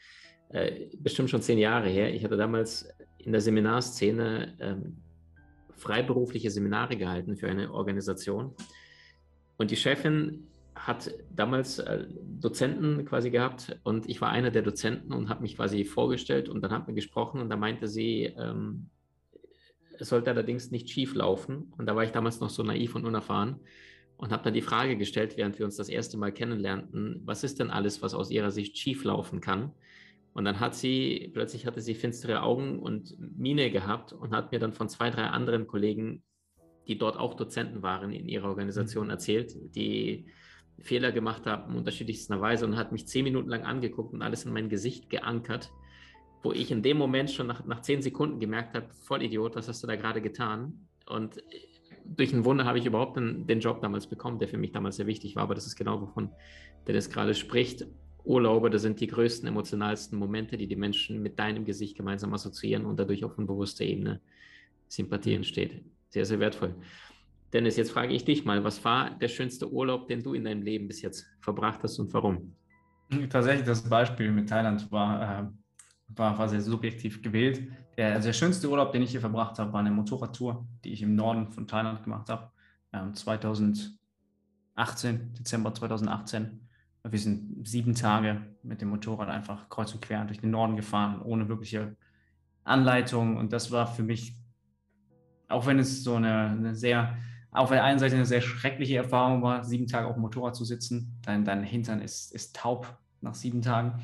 Äh, 0.49 0.87
bestimmt 0.99 1.29
schon 1.29 1.43
zehn 1.43 1.59
Jahre 1.59 1.91
her. 1.91 2.15
Ich 2.15 2.25
hatte 2.25 2.39
damals 2.39 2.89
in 3.29 3.33
der 3.33 3.43
Seminarszene 3.43 4.55
ähm, 4.59 4.97
freiberufliche 5.77 6.51
Seminare 6.51 6.97
gehalten 6.97 7.37
für 7.37 7.47
eine 7.47 7.71
Organisation. 7.75 8.55
Und 9.59 9.71
die 9.71 9.77
Chefin 9.77 10.47
hat 10.75 11.13
damals 11.37 11.79
äh, 11.79 12.07
Dozenten 12.41 13.05
quasi 13.05 13.29
gehabt 13.29 13.79
und 13.85 14.09
ich 14.09 14.23
war 14.23 14.31
einer 14.31 14.51
der 14.51 14.63
Dozenten 14.63 15.13
und 15.13 15.29
habe 15.29 15.43
mich 15.43 15.57
quasi 15.57 15.85
vorgestellt 15.85 16.49
und 16.49 16.63
dann 16.63 16.71
hat 16.71 16.87
wir 16.87 16.95
gesprochen 16.95 17.43
und 17.43 17.51
da 17.51 17.57
meinte 17.57 17.87
sie, 17.87 18.33
ähm, 18.39 18.89
es 19.99 20.09
sollte 20.09 20.31
allerdings 20.31 20.71
nicht 20.71 20.89
schief 20.89 21.15
laufen. 21.15 21.71
Und 21.77 21.85
da 21.85 21.95
war 21.95 22.05
ich 22.05 22.13
damals 22.13 22.41
noch 22.41 22.49
so 22.49 22.63
naiv 22.63 22.95
und 22.95 23.05
unerfahren 23.05 23.57
und 24.17 24.33
habe 24.33 24.43
dann 24.43 24.55
die 24.55 24.63
Frage 24.63 24.97
gestellt, 24.97 25.37
während 25.37 25.59
wir 25.59 25.67
uns 25.67 25.77
das 25.77 25.91
erste 25.91 26.17
Mal 26.17 26.33
kennenlernten, 26.33 27.21
was 27.27 27.45
ist 27.45 27.61
denn 27.61 27.71
alles, 27.71 28.01
was 28.01 28.15
aus 28.15 28.31
ihrer 28.31 28.53
Sicht 28.53 28.79
schief 28.79 29.05
laufen 29.05 29.43
kann? 29.43 29.73
Und 30.39 30.45
dann 30.45 30.61
hat 30.61 30.77
sie, 30.77 31.33
plötzlich 31.35 31.67
hatte 31.67 31.81
sie 31.81 31.97
finstere 31.97 32.43
Augen 32.43 32.79
und 32.79 33.17
Miene 33.37 33.73
gehabt 33.73 34.13
und 34.13 34.31
hat 34.31 34.53
mir 34.53 34.61
dann 34.61 34.73
von 34.73 34.89
zwei, 34.89 35.11
drei 35.11 35.25
anderen 35.25 35.67
Kollegen 35.67 36.23
die 36.89 36.97
dort 36.97 37.19
auch 37.19 37.35
Dozenten 37.35 37.83
waren 37.83 38.13
in 38.13 38.29
ihrer 38.29 38.49
Organisation, 38.49 39.07
mhm. 39.07 39.11
erzählt, 39.11 39.55
die 39.77 40.27
Fehler 40.81 41.13
gemacht 41.13 41.45
haben, 41.47 41.77
unterschiedlichster 41.77 42.41
Weise 42.41 42.65
und 42.65 42.77
hat 42.77 42.93
mich 42.93 43.07
zehn 43.07 43.25
Minuten 43.25 43.49
lang 43.49 43.65
angeguckt 43.65 44.15
und 44.15 44.23
alles 44.23 44.45
in 44.45 44.53
mein 44.53 44.69
Gesicht 44.69 45.11
geankert, 45.11 45.71
wo 46.43 46.53
ich 46.53 46.71
in 46.71 46.83
dem 46.83 46.97
Moment 46.97 47.31
schon 47.31 47.49
nach, 47.49 47.67
nach 47.67 47.83
zehn 47.83 48.01
Sekunden 48.01 48.41
gemerkt 48.41 48.75
habe, 48.75 48.89
voll 49.03 49.23
Idiot, 49.23 49.57
was 49.57 49.69
hast 49.69 49.83
du 49.83 49.87
da 49.87 49.97
gerade 49.97 50.23
getan? 50.23 50.87
Und 51.07 51.43
durch 52.05 52.33
ein 52.33 52.45
Wunder 52.45 52.65
habe 52.65 52.79
ich 52.79 52.87
überhaupt 52.87 53.17
den, 53.17 53.47
den, 53.47 53.61
Job 53.61 53.83
damals 53.83 54.07
bekommen, 54.07 54.39
der 54.39 54.49
für 54.49 54.57
mich 54.57 54.73
damals 54.73 54.97
sehr 54.97 55.07
wichtig 55.07 55.37
war, 55.37 55.43
aber 55.43 55.55
das 55.55 55.67
ist 55.67 55.77
genau 55.77 56.01
wovon 56.01 56.31
Dennis 56.87 57.11
gerade 57.11 57.35
spricht. 57.35 57.87
Urlaube, 58.29 58.69
das 58.69 58.83
sind 58.83 59.01
die 59.01 59.07
größten, 59.07 59.49
emotionalsten 59.49 60.19
Momente, 60.19 60.59
die 60.59 60.69
die 60.69 60.77
Menschen 60.77 61.23
mit 61.23 61.39
deinem 61.39 61.65
Gesicht 61.65 61.97
gemeinsam 61.97 62.35
assoziieren 62.35 62.85
und 62.85 62.99
dadurch 62.99 63.25
auf 63.25 63.39
unbewusster 63.39 63.85
Ebene 63.85 64.21
Sympathie 64.87 65.31
mhm. 65.31 65.37
entsteht. 65.37 65.83
Sehr, 66.11 66.27
sehr 66.27 66.39
wertvoll. 66.39 66.75
Dennis, 67.53 67.77
jetzt 67.77 67.91
frage 67.91 68.13
ich 68.13 68.27
dich 68.27 68.45
mal, 68.45 68.63
was 68.65 68.85
war 68.85 69.11
der 69.11 69.29
schönste 69.29 69.73
Urlaub, 69.73 70.09
den 70.09 70.23
du 70.23 70.35
in 70.35 70.45
deinem 70.45 70.63
Leben 70.63 70.87
bis 70.87 71.01
jetzt 71.01 71.27
verbracht 71.41 71.83
hast 71.83 71.99
und 71.99 72.13
warum? 72.13 72.55
Tatsächlich, 73.31 73.67
das 73.67 73.89
Beispiel 73.89 74.31
mit 74.31 74.51
Thailand 74.51 74.93
war, 74.93 75.23
äh, 75.23 75.47
war, 76.09 76.39
war 76.39 76.49
sehr 76.49 76.61
subjektiv 76.61 77.23
gewählt. 77.23 77.63
Der, 77.97 78.13
also 78.13 78.29
der 78.29 78.35
schönste 78.35 78.69
Urlaub, 78.69 78.93
den 78.93 79.01
ich 79.01 79.13
hier 79.13 79.21
verbracht 79.21 79.59
habe, 79.59 79.73
war 79.73 79.81
eine 79.81 79.91
Motorradtour, 79.91 80.67
die 80.85 80.93
ich 80.93 81.01
im 81.01 81.15
Norden 81.15 81.51
von 81.51 81.67
Thailand 81.67 82.05
gemacht 82.05 82.29
habe. 82.29 82.51
Ähm, 82.93 83.15
2018, 83.15 85.33
Dezember 85.33 85.73
2018. 85.73 86.68
Wir 87.05 87.19
sind 87.19 87.67
sieben 87.67 87.95
Tage 87.95 88.43
mit 88.63 88.81
dem 88.81 88.89
Motorrad 88.89 89.29
einfach 89.29 89.69
kreuz 89.69 89.93
und 89.95 90.03
quer 90.03 90.25
durch 90.25 90.41
den 90.41 90.51
Norden 90.51 90.77
gefahren, 90.77 91.23
ohne 91.23 91.49
wirkliche 91.49 91.97
Anleitung. 92.65 93.37
Und 93.37 93.53
das 93.53 93.71
war 93.71 93.87
für 93.87 94.03
mich 94.03 94.39
auch 95.49 95.67
wenn 95.67 95.79
es 95.79 96.05
so 96.05 96.15
eine, 96.15 96.51
eine, 96.51 96.75
sehr, 96.75 97.17
auf 97.51 97.71
der 97.71 97.83
einen 97.83 97.99
Seite 97.99 98.15
eine 98.15 98.27
sehr 98.27 98.43
schreckliche 98.43 98.97
Erfahrung 98.97 99.43
war, 99.43 99.65
sieben 99.65 99.87
Tage 99.87 100.07
auf 100.07 100.15
dem 100.15 100.23
Motorrad 100.23 100.55
zu 100.55 100.65
sitzen, 100.65 101.19
dein, 101.23 101.45
dein 101.45 101.63
Hintern 101.63 102.01
ist, 102.01 102.33
ist 102.33 102.55
taub 102.55 102.99
nach 103.21 103.35
sieben 103.35 103.63
Tagen, 103.63 104.01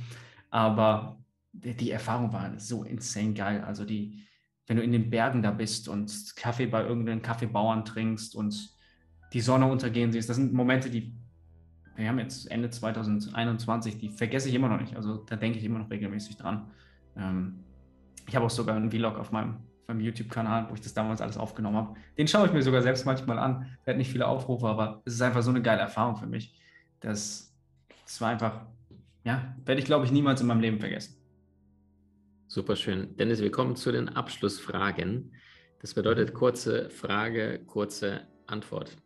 aber 0.51 1.19
die, 1.53 1.91
Erfahrung 1.91 2.33
war 2.33 2.59
so 2.59 2.83
insane 2.83 3.35
geil. 3.35 3.63
Also 3.63 3.85
die, 3.85 4.25
wenn 4.67 4.77
du 4.77 4.83
in 4.83 4.91
den 4.91 5.09
Bergen 5.09 5.43
da 5.43 5.53
bist 5.53 5.89
und 5.89 6.35
Kaffee 6.35 6.67
bei 6.67 6.83
irgendeinem 6.83 7.23
Kaffeebauern 7.23 7.85
trinkst 7.85 8.35
und 8.35 8.75
die 9.33 9.41
Sonne 9.41 9.67
untergehen 9.67 10.11
siehst, 10.11 10.29
das 10.29 10.37
sind 10.37 10.53
Momente, 10.53 10.91
die 10.91 11.15
wir 11.97 12.09
haben 12.09 12.19
jetzt 12.19 12.51
Ende 12.51 12.71
2021, 12.71 13.99
die 13.99 14.09
vergesse 14.09 14.49
ich 14.49 14.55
immer 14.55 14.69
noch 14.69 14.81
nicht. 14.81 14.97
Also 14.97 15.19
da 15.19 15.37
denke 15.37 15.59
ich 15.59 15.65
immer 15.65 15.79
noch 15.79 15.91
regelmäßig 15.91 16.37
dran. 16.37 16.71
Ähm, 17.17 17.61
ich 18.27 18.35
habe 18.35 18.47
auch 18.47 18.51
sogar 18.51 18.77
einen 18.77 18.91
Vlog 18.91 19.19
auf 19.19 19.33
meinem 19.33 19.57
beim 19.87 20.01
YouTube-Kanal, 20.01 20.69
wo 20.71 20.75
ich 20.75 20.81
das 20.81 20.95
damals 20.95 21.21
alles 21.21 21.37
aufgenommen 21.37 21.77
habe. 21.77 21.95
Den 22.17 22.29
schaue 22.29 22.47
ich 22.47 22.53
mir 22.53 22.63
sogar 22.63 22.83
selbst 22.83 23.05
manchmal 23.05 23.39
an. 23.39 23.67
Der 23.85 23.95
hat 23.95 23.99
nicht 23.99 24.11
viele 24.11 24.27
Aufrufe, 24.27 24.67
aber 24.67 25.03
es 25.05 25.15
ist 25.15 25.23
einfach 25.23 25.43
so 25.43 25.51
eine 25.51 25.63
geile 25.63 25.83
Erfahrung 25.83 26.17
für 26.17 26.27
mich. 26.27 26.55
Das, 27.01 27.55
das 28.05 28.21
war 28.21 28.31
einfach, 28.31 28.63
ja, 29.25 29.55
werde 29.65 29.81
ich 29.81 29.87
glaube 29.87 30.07
ich 30.07 30.13
niemals 30.13 30.41
in 30.41 30.47
meinem 30.47 30.61
Leben 30.61 30.81
vergessen. 30.81 31.17
Super 32.47 32.77
schön. 32.77 33.17
Dennis, 33.17 33.41
wir 33.41 33.51
kommen 33.51 33.77
zu 33.77 33.93
den 33.93 34.09
Abschlussfragen. 34.09 35.33
Das 35.81 35.95
bedeutet 35.95 36.35
kurze 36.35 36.89
Frage, 36.89 37.61
kurze 37.67 38.23
Antwort. 38.47 38.97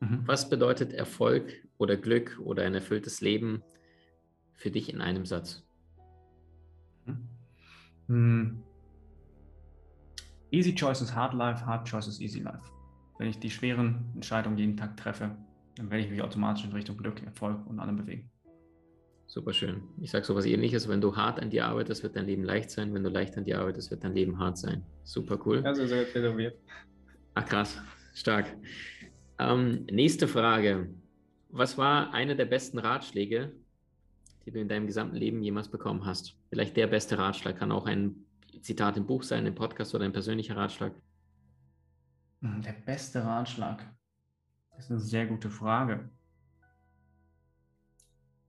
Mhm. 0.00 0.22
Was 0.26 0.50
bedeutet 0.50 0.92
Erfolg 0.92 1.65
oder 1.78 1.96
Glück 1.96 2.38
oder 2.42 2.64
ein 2.64 2.74
erfülltes 2.74 3.20
Leben 3.20 3.62
für 4.54 4.70
dich 4.70 4.92
in 4.92 5.00
einem 5.00 5.26
Satz? 5.26 5.64
Mhm. 7.04 7.28
Hm. 8.08 8.62
Easy 10.50 10.74
choices 10.74 11.14
hard 11.14 11.34
life, 11.34 11.64
hard 11.66 11.86
choices 11.86 12.20
easy 12.20 12.40
life. 12.40 12.70
Wenn 13.18 13.28
ich 13.28 13.38
die 13.38 13.50
schweren 13.50 14.10
Entscheidungen 14.14 14.58
jeden 14.58 14.76
Tag 14.76 14.96
treffe, 14.96 15.36
dann 15.76 15.90
werde 15.90 16.04
ich 16.04 16.10
mich 16.10 16.22
automatisch 16.22 16.64
in 16.64 16.72
Richtung 16.72 16.96
Glück, 16.96 17.22
Erfolg 17.22 17.66
und 17.66 17.80
allem 17.80 17.96
bewegen. 17.96 18.30
Super 19.26 19.52
schön. 19.52 19.82
Ich 20.00 20.12
sage 20.12 20.24
so 20.24 20.34
was 20.34 20.46
ähnliches, 20.46 20.88
wenn 20.88 21.00
du 21.00 21.16
hart 21.16 21.40
an 21.40 21.50
dir 21.50 21.66
arbeitest, 21.66 22.02
wird 22.02 22.16
dein 22.16 22.26
Leben 22.26 22.44
leicht 22.44 22.70
sein. 22.70 22.94
Wenn 22.94 23.02
du 23.02 23.10
leicht 23.10 23.36
an 23.36 23.44
dir 23.44 23.58
arbeitest, 23.58 23.90
wird 23.90 24.04
dein 24.04 24.14
Leben 24.14 24.38
hart 24.38 24.56
sein. 24.56 24.84
Super 25.02 25.38
cool. 25.44 25.66
Also 25.66 25.86
sehr 25.86 26.10
tätowiert. 26.10 26.56
Ach 27.34 27.44
krass, 27.44 27.78
stark. 28.14 28.56
Ähm, 29.38 29.84
nächste 29.90 30.28
Frage. 30.28 30.88
Was 31.48 31.78
war 31.78 32.12
einer 32.12 32.34
der 32.34 32.46
besten 32.46 32.78
Ratschläge, 32.78 33.52
die 34.44 34.50
du 34.50 34.60
in 34.60 34.68
deinem 34.68 34.86
gesamten 34.86 35.16
Leben 35.16 35.42
jemals 35.42 35.68
bekommen 35.68 36.04
hast? 36.04 36.36
Vielleicht 36.50 36.76
der 36.76 36.86
beste 36.86 37.18
Ratschlag, 37.18 37.56
kann 37.56 37.72
auch 37.72 37.86
ein 37.86 38.26
Zitat 38.60 38.96
im 38.96 39.06
Buch 39.06 39.22
sein, 39.22 39.46
im 39.46 39.54
Podcast 39.54 39.94
oder 39.94 40.04
ein 40.04 40.12
persönlicher 40.12 40.56
Ratschlag. 40.56 40.92
Hm, 42.42 42.62
der 42.62 42.72
beste 42.72 43.24
Ratschlag. 43.24 43.84
Das 44.70 44.84
ist 44.84 44.90
eine 44.90 45.00
sehr 45.00 45.26
gute 45.26 45.50
Frage. 45.50 46.10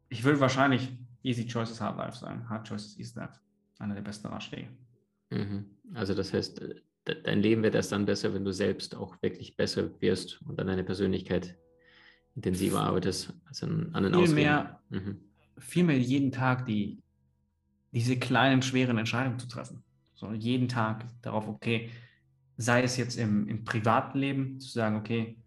Ich 0.10 0.24
würde 0.24 0.40
wahrscheinlich 0.40 0.98
Easy 1.24 1.48
Choices, 1.48 1.80
Hard 1.80 1.98
Life 1.98 2.18
sagen. 2.18 2.48
Hard 2.50 2.68
Choices, 2.68 2.98
Easy 2.98 3.18
Life. 3.18 3.40
Einer 3.80 3.96
der 3.96 4.02
besten 4.02 4.28
Ratschläge. 4.28 4.70
Mhm. 5.30 5.78
Also 5.94 6.14
das 6.14 6.34
heißt, 6.34 6.62
dein 7.04 7.42
Leben 7.42 7.64
wird 7.64 7.76
erst 7.76 7.92
dann 7.92 8.06
besser, 8.06 8.34
wenn 8.34 8.44
du 8.44 8.52
selbst 8.52 8.96
auch 8.96 9.22
wirklich 9.22 9.56
besser 9.56 9.90
wirst 10.02 10.42
und 10.42 10.60
an 10.60 10.68
deiner 10.68 10.84
Persönlichkeit 10.84 11.58
intensiver 12.38 12.82
arbeitest 12.82 13.34
als 13.48 13.64
an, 13.64 13.90
an 13.94 14.04
den 14.04 14.14
viel 14.14 14.34
mehr, 14.34 14.80
mhm. 14.90 15.18
viel 15.58 15.84
mehr 15.84 15.98
jeden 15.98 16.32
Tag 16.32 16.66
die, 16.68 17.02
diese 17.92 18.18
kleinen, 18.18 18.62
schweren 18.62 18.98
Entscheidungen 18.98 19.40
zu 19.40 19.48
treffen. 19.48 19.84
So 20.14 20.32
jeden 20.32 20.68
Tag 20.68 21.06
darauf, 21.22 21.48
okay, 21.48 21.90
sei 22.56 22.84
es 22.84 22.96
jetzt 22.96 23.18
im, 23.18 23.48
im 23.48 23.66
privaten 23.66 24.20
Leben, 24.20 24.60
zu 24.60 24.70
sagen, 24.70 24.96
okay, 24.96 25.38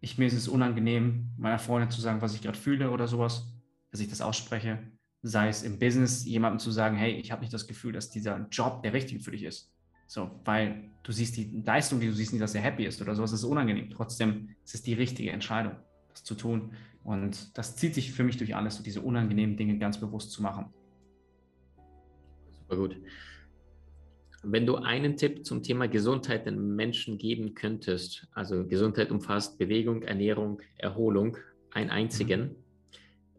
ich, 0.00 0.18
mir 0.18 0.26
ist 0.26 0.34
es 0.34 0.48
unangenehm, 0.48 1.30
meiner 1.38 1.58
Freundin 1.58 1.90
zu 1.90 2.00
sagen, 2.00 2.20
was 2.20 2.34
ich 2.34 2.42
gerade 2.42 2.58
fühle 2.58 2.90
oder 2.90 3.06
sowas, 3.06 3.46
dass 3.90 4.00
ich 4.00 4.08
das 4.08 4.20
ausspreche. 4.20 4.78
Sei 5.22 5.48
es 5.48 5.62
im 5.62 5.78
Business, 5.78 6.24
jemandem 6.26 6.58
zu 6.58 6.70
sagen, 6.70 6.96
hey, 6.96 7.12
ich 7.12 7.32
habe 7.32 7.40
nicht 7.40 7.54
das 7.54 7.66
Gefühl, 7.66 7.92
dass 7.92 8.10
dieser 8.10 8.46
Job 8.50 8.82
der 8.82 8.92
richtige 8.92 9.20
für 9.20 9.30
dich 9.30 9.44
ist. 9.44 9.72
So, 10.06 10.40
weil 10.44 10.90
du 11.02 11.12
siehst 11.12 11.36
die 11.36 11.62
Leistung, 11.64 12.00
die 12.00 12.08
du 12.08 12.12
siehst, 12.12 12.32
nicht, 12.32 12.42
dass 12.42 12.54
er 12.54 12.60
happy 12.60 12.84
ist 12.84 13.00
oder 13.00 13.14
sowas, 13.14 13.30
das 13.30 13.40
ist 13.40 13.46
unangenehm. 13.46 13.88
Trotzdem 13.90 14.50
ist 14.64 14.74
es 14.74 14.82
die 14.82 14.94
richtige 14.94 15.30
Entscheidung, 15.30 15.76
das 16.14 16.24
zu 16.24 16.34
tun. 16.34 16.72
Und 17.02 17.56
das 17.58 17.76
zieht 17.76 17.94
sich 17.94 18.12
für 18.12 18.24
mich 18.24 18.36
durch 18.36 18.56
alles, 18.56 18.76
so 18.76 18.82
diese 18.82 19.02
unangenehmen 19.02 19.56
Dinge 19.56 19.78
ganz 19.78 20.00
bewusst 20.00 20.30
zu 20.32 20.42
machen. 20.42 20.66
Super 22.50 22.76
gut. 22.76 22.96
Wenn 24.42 24.66
du 24.66 24.76
einen 24.76 25.16
Tipp 25.16 25.44
zum 25.46 25.62
Thema 25.62 25.88
Gesundheit 25.88 26.46
den 26.46 26.76
Menschen 26.76 27.18
geben 27.18 27.54
könntest, 27.54 28.28
also 28.32 28.66
Gesundheit 28.66 29.10
umfasst 29.10 29.58
Bewegung, 29.58 30.02
Ernährung, 30.02 30.60
Erholung, 30.76 31.38
einen 31.70 31.90
einzigen, 31.90 32.40
mhm. 32.40 32.56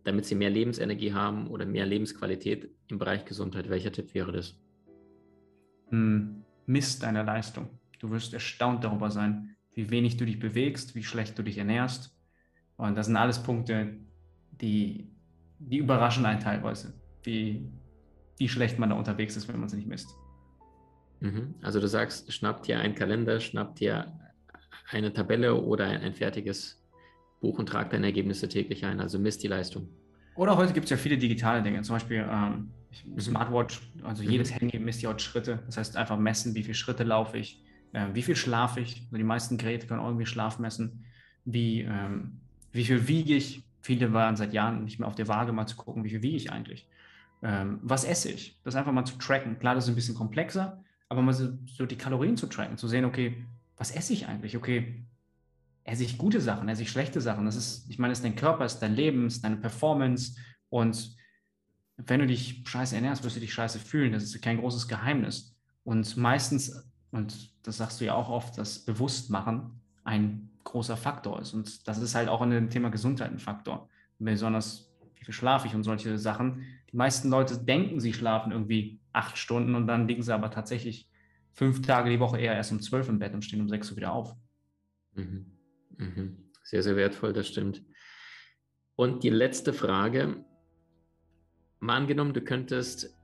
damit 0.03 0.25
sie 0.25 0.35
mehr 0.35 0.49
Lebensenergie 0.49 1.13
haben 1.13 1.47
oder 1.47 1.65
mehr 1.65 1.85
Lebensqualität 1.85 2.71
im 2.87 2.97
Bereich 2.97 3.25
Gesundheit, 3.25 3.69
welcher 3.69 3.91
Tipp 3.91 4.13
wäre 4.13 4.31
das? 4.31 4.59
Hm, 5.89 6.43
misst 6.65 7.03
deine 7.03 7.23
Leistung. 7.23 7.69
Du 7.99 8.09
wirst 8.09 8.33
erstaunt 8.33 8.83
darüber 8.83 9.11
sein, 9.11 9.55
wie 9.73 9.89
wenig 9.91 10.17
du 10.17 10.25
dich 10.25 10.39
bewegst, 10.39 10.95
wie 10.95 11.03
schlecht 11.03 11.37
du 11.37 11.43
dich 11.43 11.57
ernährst. 11.57 12.14
Und 12.77 12.95
das 12.95 13.05
sind 13.07 13.15
alles 13.15 13.41
Punkte, 13.41 13.95
die, 14.51 15.09
die 15.59 15.77
überraschen 15.77 16.25
einen 16.25 16.39
teilweise, 16.39 16.93
wie, 17.23 17.71
wie 18.37 18.49
schlecht 18.49 18.79
man 18.79 18.89
da 18.89 18.95
unterwegs 18.95 19.35
ist, 19.37 19.47
wenn 19.47 19.59
man 19.59 19.69
sie 19.69 19.77
nicht 19.77 19.87
misst. 19.87 20.09
Mhm. 21.21 21.55
Also 21.61 21.79
du 21.79 21.87
sagst, 21.87 22.31
schnappt 22.31 22.67
dir 22.67 22.79
einen 22.79 22.95
Kalender, 22.95 23.39
schnappt 23.39 23.79
dir 23.79 24.13
eine 24.89 25.13
Tabelle 25.13 25.55
oder 25.55 25.85
ein, 25.85 26.01
ein 26.01 26.13
fertiges 26.13 26.83
Buch 27.41 27.57
und 27.59 27.67
tragt 27.67 27.93
deine 27.93 28.07
Ergebnisse 28.07 28.47
täglich 28.47 28.85
ein, 28.85 28.99
also 28.99 29.19
misst 29.19 29.43
die 29.43 29.47
Leistung. 29.47 29.89
Oder 30.35 30.57
heute 30.57 30.73
gibt 30.73 30.85
es 30.85 30.89
ja 30.89 30.97
viele 30.97 31.17
digitale 31.17 31.63
Dinge, 31.63 31.81
zum 31.81 31.95
Beispiel 31.95 32.25
ähm, 32.29 32.71
mhm. 33.05 33.19
Smartwatch, 33.19 33.81
also 34.03 34.23
mhm. 34.23 34.29
jedes 34.29 34.53
Handy 34.53 34.77
misst 34.79 35.01
ja 35.01 35.13
auch 35.13 35.19
Schritte. 35.19 35.63
Das 35.65 35.77
heißt 35.77 35.95
einfach 35.95 36.17
messen, 36.17 36.55
wie 36.55 36.63
viele 36.63 36.75
Schritte 36.75 37.03
laufe 37.03 37.37
ich, 37.37 37.63
äh, 37.93 38.07
wie 38.13 38.21
viel 38.21 38.35
schlafe 38.35 38.81
ich. 38.81 39.03
Also 39.05 39.17
die 39.17 39.23
meisten 39.23 39.57
Geräte 39.57 39.87
können 39.87 40.03
irgendwie 40.03 40.25
Schlaf 40.25 40.59
messen. 40.59 41.05
Wie, 41.45 41.81
ähm, 41.81 42.41
wie 42.75 42.85
viel 42.85 43.07
wiege 43.07 43.35
ich? 43.35 43.63
Viele 43.81 44.13
waren 44.13 44.35
seit 44.35 44.53
Jahren 44.53 44.83
nicht 44.83 44.99
mehr 44.99 45.07
auf 45.07 45.15
der 45.15 45.27
Waage 45.27 45.51
mal 45.51 45.67
zu 45.67 45.75
gucken, 45.75 46.03
wie 46.03 46.09
viel 46.09 46.21
wiege 46.21 46.37
ich 46.37 46.51
eigentlich. 46.51 46.87
Ähm, 47.41 47.79
was 47.83 48.03
esse 48.03 48.31
ich? 48.31 48.59
Das 48.63 48.75
einfach 48.75 48.91
mal 48.91 49.05
zu 49.05 49.17
tracken. 49.17 49.59
Klar, 49.59 49.75
das 49.75 49.85
ist 49.85 49.89
ein 49.89 49.95
bisschen 49.95 50.15
komplexer, 50.15 50.83
aber 51.09 51.21
mal 51.21 51.33
so, 51.33 51.57
so 51.65 51.85
die 51.85 51.97
Kalorien 51.97 52.37
zu 52.37 52.47
tracken, 52.47 52.77
zu 52.77 52.87
sehen, 52.87 53.05
okay, 53.05 53.45
was 53.77 53.91
esse 53.91 54.13
ich 54.13 54.27
eigentlich? 54.27 54.57
Okay, 54.57 55.05
esse 55.83 56.03
ich 56.03 56.17
gute 56.17 56.41
Sachen, 56.41 56.67
esse 56.67 56.81
ich 56.81 56.89
schlechte 56.89 57.21
Sachen? 57.21 57.45
Das 57.45 57.55
ist, 57.55 57.89
ich 57.89 57.99
meine, 57.99 58.11
es 58.11 58.19
ist 58.19 58.25
dein 58.25 58.35
Körper, 58.35 58.65
es 58.65 58.73
ist 58.73 58.81
dein 58.81 58.95
Leben, 58.95 59.27
es 59.27 59.35
ist 59.35 59.43
deine 59.43 59.57
Performance 59.57 60.35
und 60.69 61.15
wenn 61.97 62.19
du 62.19 62.27
dich 62.27 62.63
scheiße 62.65 62.95
ernährst, 62.95 63.23
wirst 63.23 63.37
du 63.37 63.39
dich 63.39 63.53
scheiße 63.53 63.79
fühlen. 63.79 64.11
Das 64.11 64.23
ist 64.23 64.41
kein 64.41 64.57
großes 64.57 64.87
Geheimnis. 64.87 65.55
Und 65.83 66.17
meistens, 66.17 66.91
und 67.11 67.51
das 67.63 67.77
sagst 67.77 68.01
du 68.01 68.05
ja 68.05 68.15
auch 68.15 68.29
oft, 68.29 68.57
dass 68.57 68.79
Bewusstmachen 68.79 69.79
ein 70.05 70.49
großer 70.63 70.95
Faktor 70.95 71.41
ist. 71.41 71.53
Und 71.53 71.87
das 71.87 71.97
ist 71.97 72.15
halt 72.15 72.29
auch 72.29 72.41
in 72.41 72.51
dem 72.51 72.69
Thema 72.69 72.89
Gesundheit 72.89 73.31
ein 73.31 73.39
Faktor. 73.39 73.89
Besonders, 74.17 74.89
wie 75.15 75.25
viel 75.25 75.33
schlafe 75.33 75.67
ich 75.67 75.75
und 75.75 75.83
solche 75.83 76.17
Sachen. 76.17 76.63
Die 76.91 76.95
meisten 76.95 77.29
Leute 77.29 77.57
denken, 77.57 77.99
sie 77.99 78.13
schlafen 78.13 78.53
irgendwie 78.53 78.99
acht 79.11 79.37
Stunden 79.37 79.75
und 79.75 79.87
dann 79.87 80.07
liegen 80.07 80.23
sie 80.23 80.33
aber 80.33 80.51
tatsächlich 80.51 81.09
fünf 81.51 81.81
Tage 81.81 82.09
die 82.09 82.19
Woche 82.19 82.39
eher 82.39 82.53
erst 82.53 82.71
um 82.71 82.81
zwölf 82.81 83.09
im 83.09 83.19
Bett 83.19 83.33
und 83.33 83.43
stehen 83.43 83.61
um 83.61 83.69
sechs 83.69 83.91
Uhr 83.91 83.97
wieder 83.97 84.13
auf. 84.13 84.35
Mhm. 85.13 85.51
Mhm. 85.97 86.37
Sehr, 86.63 86.83
sehr 86.83 86.95
wertvoll, 86.95 87.33
das 87.33 87.47
stimmt. 87.47 87.83
Und 88.95 89.23
die 89.23 89.29
letzte 89.29 89.73
Frage. 89.73 90.45
Mal 91.79 91.97
angenommen, 91.97 92.33
du 92.33 92.41
könntest 92.41 93.15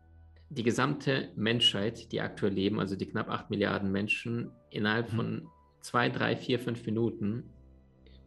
die 0.50 0.64
gesamte 0.64 1.32
Menschheit, 1.36 2.12
die 2.12 2.22
aktuell 2.22 2.54
leben, 2.54 2.80
also 2.80 2.96
die 2.96 3.08
knapp 3.08 3.30
acht 3.30 3.50
Milliarden 3.50 3.92
Menschen, 3.92 4.52
innerhalb 4.70 5.12
mhm. 5.12 5.16
von 5.16 5.50
zwei, 5.82 6.10
drei, 6.10 6.36
vier, 6.36 6.60
fünf 6.60 6.86
Minuten 6.86 7.44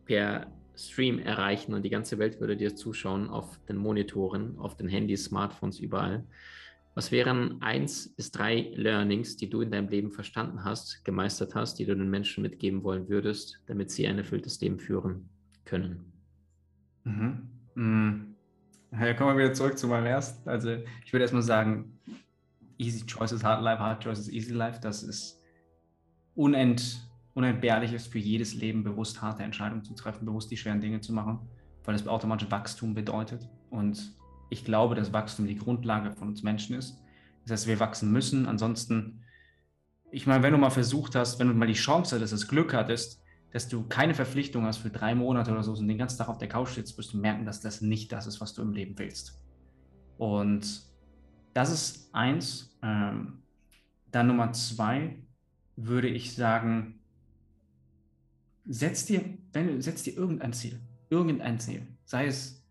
per 0.04 0.46
Stream 0.76 1.18
erreichen 1.18 1.73
und 1.73 1.82
die 1.82 1.90
ganze 1.90 2.18
Welt 2.18 2.40
würde 2.40 2.56
dir 2.56 2.75
zuschauen 2.75 3.30
auf 3.30 3.58
den 3.68 3.76
Monitoren, 3.76 4.58
auf 4.58 4.76
den 4.76 4.88
Handys, 4.88 5.25
Smartphones, 5.25 5.78
überall. 5.78 6.25
Was 6.94 7.11
wären 7.11 7.61
eins 7.61 8.14
bis 8.14 8.30
drei 8.30 8.73
Learnings, 8.75 9.37
die 9.37 9.50
du 9.50 9.61
in 9.62 9.70
deinem 9.70 9.88
Leben 9.88 10.12
verstanden 10.12 10.64
hast, 10.64 11.04
gemeistert 11.04 11.54
hast, 11.54 11.78
die 11.78 11.87
du 11.87 11.96
den 11.96 12.11
Menschen 12.11 12.42
mitgeben 12.42 12.84
wollen 12.84 13.08
würdest, 13.08 13.61
damit 13.66 13.90
sie 13.90 14.06
ein 14.06 14.18
erfülltes 14.18 14.61
Leben 14.61 14.78
führen 14.78 15.28
können? 15.64 16.12
Mhm. 17.04 17.49
Mhm. 17.75 18.34
Ja, 18.92 19.12
kommen 19.14 19.37
wir 19.37 19.44
wieder 19.44 19.54
zurück 19.54 19.76
zu 19.76 19.88
meinem 19.88 20.06
ersten. 20.06 20.49
Also 20.49 20.76
ich 21.04 21.12
würde 21.12 21.25
erstmal 21.25 21.42
sagen, 21.42 21.99
easy 22.78 23.04
choices, 23.04 23.42
hard 23.42 23.62
life, 23.62 23.80
hard 23.80 24.04
choices, 24.04 24.28
easy 24.28 24.52
life. 24.52 24.78
Das 24.80 25.02
ist 25.02 25.42
unent, 26.37 27.04
unentbehrlich 27.35 27.93
ist 27.93 28.07
für 28.07 28.19
jedes 28.19 28.55
Leben, 28.55 28.85
bewusst 28.85 29.21
harte 29.21 29.43
Entscheidungen 29.43 29.85
zu 29.85 29.95
treffen, 29.95 30.25
bewusst 30.25 30.50
die 30.50 30.57
schweren 30.57 30.81
Dinge 30.81 31.00
zu 31.00 31.12
machen, 31.12 31.41
weil 31.85 31.95
das 31.95 32.07
automatisch 32.07 32.50
Wachstum 32.50 32.95
bedeutet. 32.95 33.49
Und 33.71 34.14
ich 34.50 34.64
glaube, 34.64 34.95
dass 34.95 35.12
Wachstum 35.12 35.47
die 35.47 35.57
Grundlage 35.57 36.12
von 36.12 36.29
uns 36.29 36.43
Menschen 36.43 36.76
ist. 36.76 37.03
Das 37.43 37.53
heißt, 37.53 37.67
wir 37.67 37.81
wachsen 37.81 38.12
müssen. 38.12 38.47
Ansonsten, 38.47 39.23
ich 40.11 40.26
meine, 40.26 40.43
wenn 40.43 40.53
du 40.53 40.59
mal 40.59 40.71
versucht 40.71 41.14
hast, 41.14 41.38
wenn 41.38 41.49
du 41.49 41.55
mal 41.55 41.67
die 41.67 41.75
Chance 41.75 42.17
hattest, 42.17 42.33
das 42.33 42.49
Glück 42.49 42.73
hattest, 42.73 43.21
dass 43.53 43.69
du 43.69 43.87
keine 43.87 44.14
Verpflichtung 44.14 44.64
hast 44.64 44.79
für 44.79 44.91
drei 44.91 45.14
Monate 45.14 45.53
oder 45.53 45.62
so 45.62 45.73
und 45.73 45.87
den 45.87 45.99
ganzen 45.99 46.19
Tag 46.19 46.29
auf 46.29 46.38
der 46.38 46.49
Couch 46.49 46.71
sitzt, 46.71 46.97
wirst 46.99 47.12
du 47.12 47.19
merken, 47.19 47.45
dass 47.45 47.61
das 47.61 47.81
nicht 47.81 48.11
das 48.12 48.26
ist, 48.26 48.41
was 48.41 48.55
du 48.55 48.62
im 48.62 48.73
Leben 48.73 48.99
willst. 48.99 49.41
Und 50.19 50.83
das 51.53 51.71
ist 51.73 52.14
eins. 52.14 52.76
Ähm, 52.83 53.43
dann 54.11 54.26
Nummer 54.29 54.53
zwei 54.53 55.19
würde 55.76 56.09
ich 56.09 56.35
sagen, 56.35 57.00
setz 58.66 59.06
dir, 59.06 59.23
wenn, 59.52 59.80
setz 59.80 60.02
dir 60.02 60.16
irgendein 60.16 60.52
Ziel. 60.52 60.80
Irgendein 61.11 61.59
Ziel. 61.59 61.87
Sei 62.04 62.26
es 62.26 62.64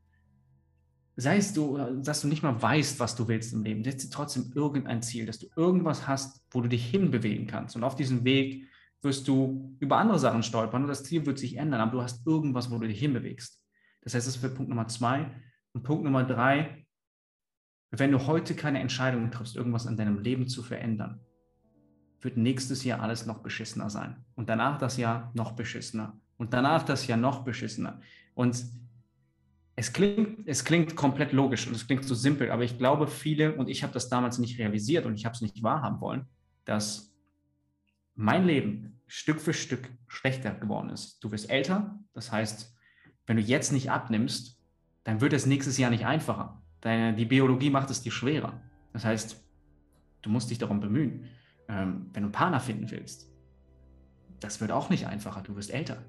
sei 1.15 1.38
es 1.38 1.53
du, 1.53 1.77
dass 2.01 2.21
du 2.21 2.27
nicht 2.27 2.43
mal 2.43 2.59
weißt, 2.59 3.00
was 3.00 3.15
du 3.15 3.27
willst 3.27 3.53
im 3.53 3.63
Leben, 3.63 3.83
setz 3.83 4.03
dir 4.03 4.09
trotzdem 4.09 4.51
irgendein 4.55 5.01
Ziel, 5.01 5.25
dass 5.25 5.39
du 5.39 5.47
irgendwas 5.55 6.07
hast, 6.07 6.43
wo 6.51 6.62
du 6.62 6.69
dich 6.69 6.85
hinbewegen 6.85 7.47
kannst. 7.47 7.75
Und 7.75 7.83
auf 7.83 7.95
diesem 7.95 8.23
Weg 8.23 8.67
wirst 9.01 9.27
du 9.27 9.75
über 9.79 9.97
andere 9.97 10.17
Sachen 10.17 10.43
stolpern 10.43 10.83
und 10.83 10.88
das 10.88 11.03
Ziel 11.03 11.25
wird 11.25 11.38
sich 11.38 11.57
ändern, 11.57 11.81
aber 11.81 11.91
du 11.91 12.01
hast 12.01 12.25
irgendwas, 12.25 12.71
wo 12.71 12.77
du 12.79 12.88
dich 12.88 13.00
hinbewegst. 13.00 13.62
Das 14.01 14.15
heißt, 14.15 14.27
das 14.27 14.41
wäre 14.41 14.53
Punkt 14.53 14.69
Nummer 14.69 14.88
zwei. 14.88 15.29
Und 15.73 15.83
Punkt 15.83 16.03
Nummer 16.03 16.23
drei, 16.23 16.85
wenn 17.91 18.12
du 18.12 18.25
heute 18.25 18.55
keine 18.55 18.79
Entscheidung 18.79 19.29
triffst, 19.29 19.55
irgendwas 19.55 19.88
an 19.88 19.97
deinem 19.97 20.19
Leben 20.19 20.47
zu 20.47 20.63
verändern, 20.63 21.19
wird 22.24 22.38
nächstes 22.38 22.84
Jahr 22.84 23.01
alles 23.01 23.25
noch 23.25 23.39
beschissener 23.39 23.89
sein. 23.89 24.18
Und 24.36 24.50
danach 24.50 24.77
das 24.77 24.98
Jahr 24.98 25.32
noch 25.34 25.53
beschissener. 25.53 26.18
Und 26.38 26.53
danach 26.53 26.84
das 26.84 27.08
Jahr 27.08 27.18
noch 27.18 27.44
beschissener. 27.44 28.00
Und 28.34 28.65
es 29.75 29.92
klingt, 29.92 30.48
es 30.48 30.63
klingt 30.63 30.96
komplett 30.96 31.34
logisch 31.34 31.68
und 31.68 31.75
es 31.75 31.88
klingt 31.88 32.06
so 32.06 32.13
simpel, 32.13 32.51
aber 32.51 32.63
ich 32.63 32.77
glaube, 32.77 33.08
viele, 33.08 33.56
und 33.56 33.70
ich 33.70 33.82
habe 33.84 33.94
das 33.94 34.08
damals 34.08 34.38
nicht 34.38 34.60
realisiert 34.60 35.06
und 35.06 35.15
ich 35.15 35.25
habe 35.25 35.34
es 35.34 35.42
nicht 35.42 35.63
wahrhaben 35.63 36.00
wollen, 36.00 36.27
dass 36.65 37.12
mein 38.15 38.46
Leben 38.46 39.01
Stück 39.08 39.42
für 39.42 39.53
Stück 39.53 39.89
schlechter 40.08 40.51
geworden 40.51 40.89
ist. 40.89 41.24
Du 41.24 41.32
wirst 41.32 41.50
älter, 41.50 42.00
das 42.13 42.32
heißt, 42.32 42.75
wenn 43.25 43.38
du 43.38 43.44
jetzt 43.44 43.72
nicht 43.72 43.89
abnimmst, 43.89 44.60
dann 45.03 45.22
wird 45.22 45.34
es 45.34 45.46
nächstes 45.46 45.77
Jahr 45.77 45.89
nicht 45.89 46.06
einfacher. 46.06 46.62
Deine, 46.82 47.15
die 47.15 47.25
Biologie 47.25 47.70
macht 47.70 47.89
es 47.89 48.01
dir 48.01 48.12
schwerer. 48.12 48.62
Das 48.92 49.06
heißt, 49.06 49.44
du 50.22 50.30
musst 50.30 50.50
dich 50.50 50.58
darum 50.58 50.80
bemühen. 50.80 51.30
Ähm, 51.67 52.10
wenn 52.13 52.24
du 52.24 52.27
einen 52.27 52.32
Partner 52.32 52.60
finden 52.60 52.89
willst, 52.91 53.32
das 54.39 54.60
wird 54.60 54.72
auch 54.72 54.89
nicht 54.89 55.08
einfacher. 55.08 55.41
Du 55.41 55.55
wirst 55.55 55.74
älter. 55.74 56.03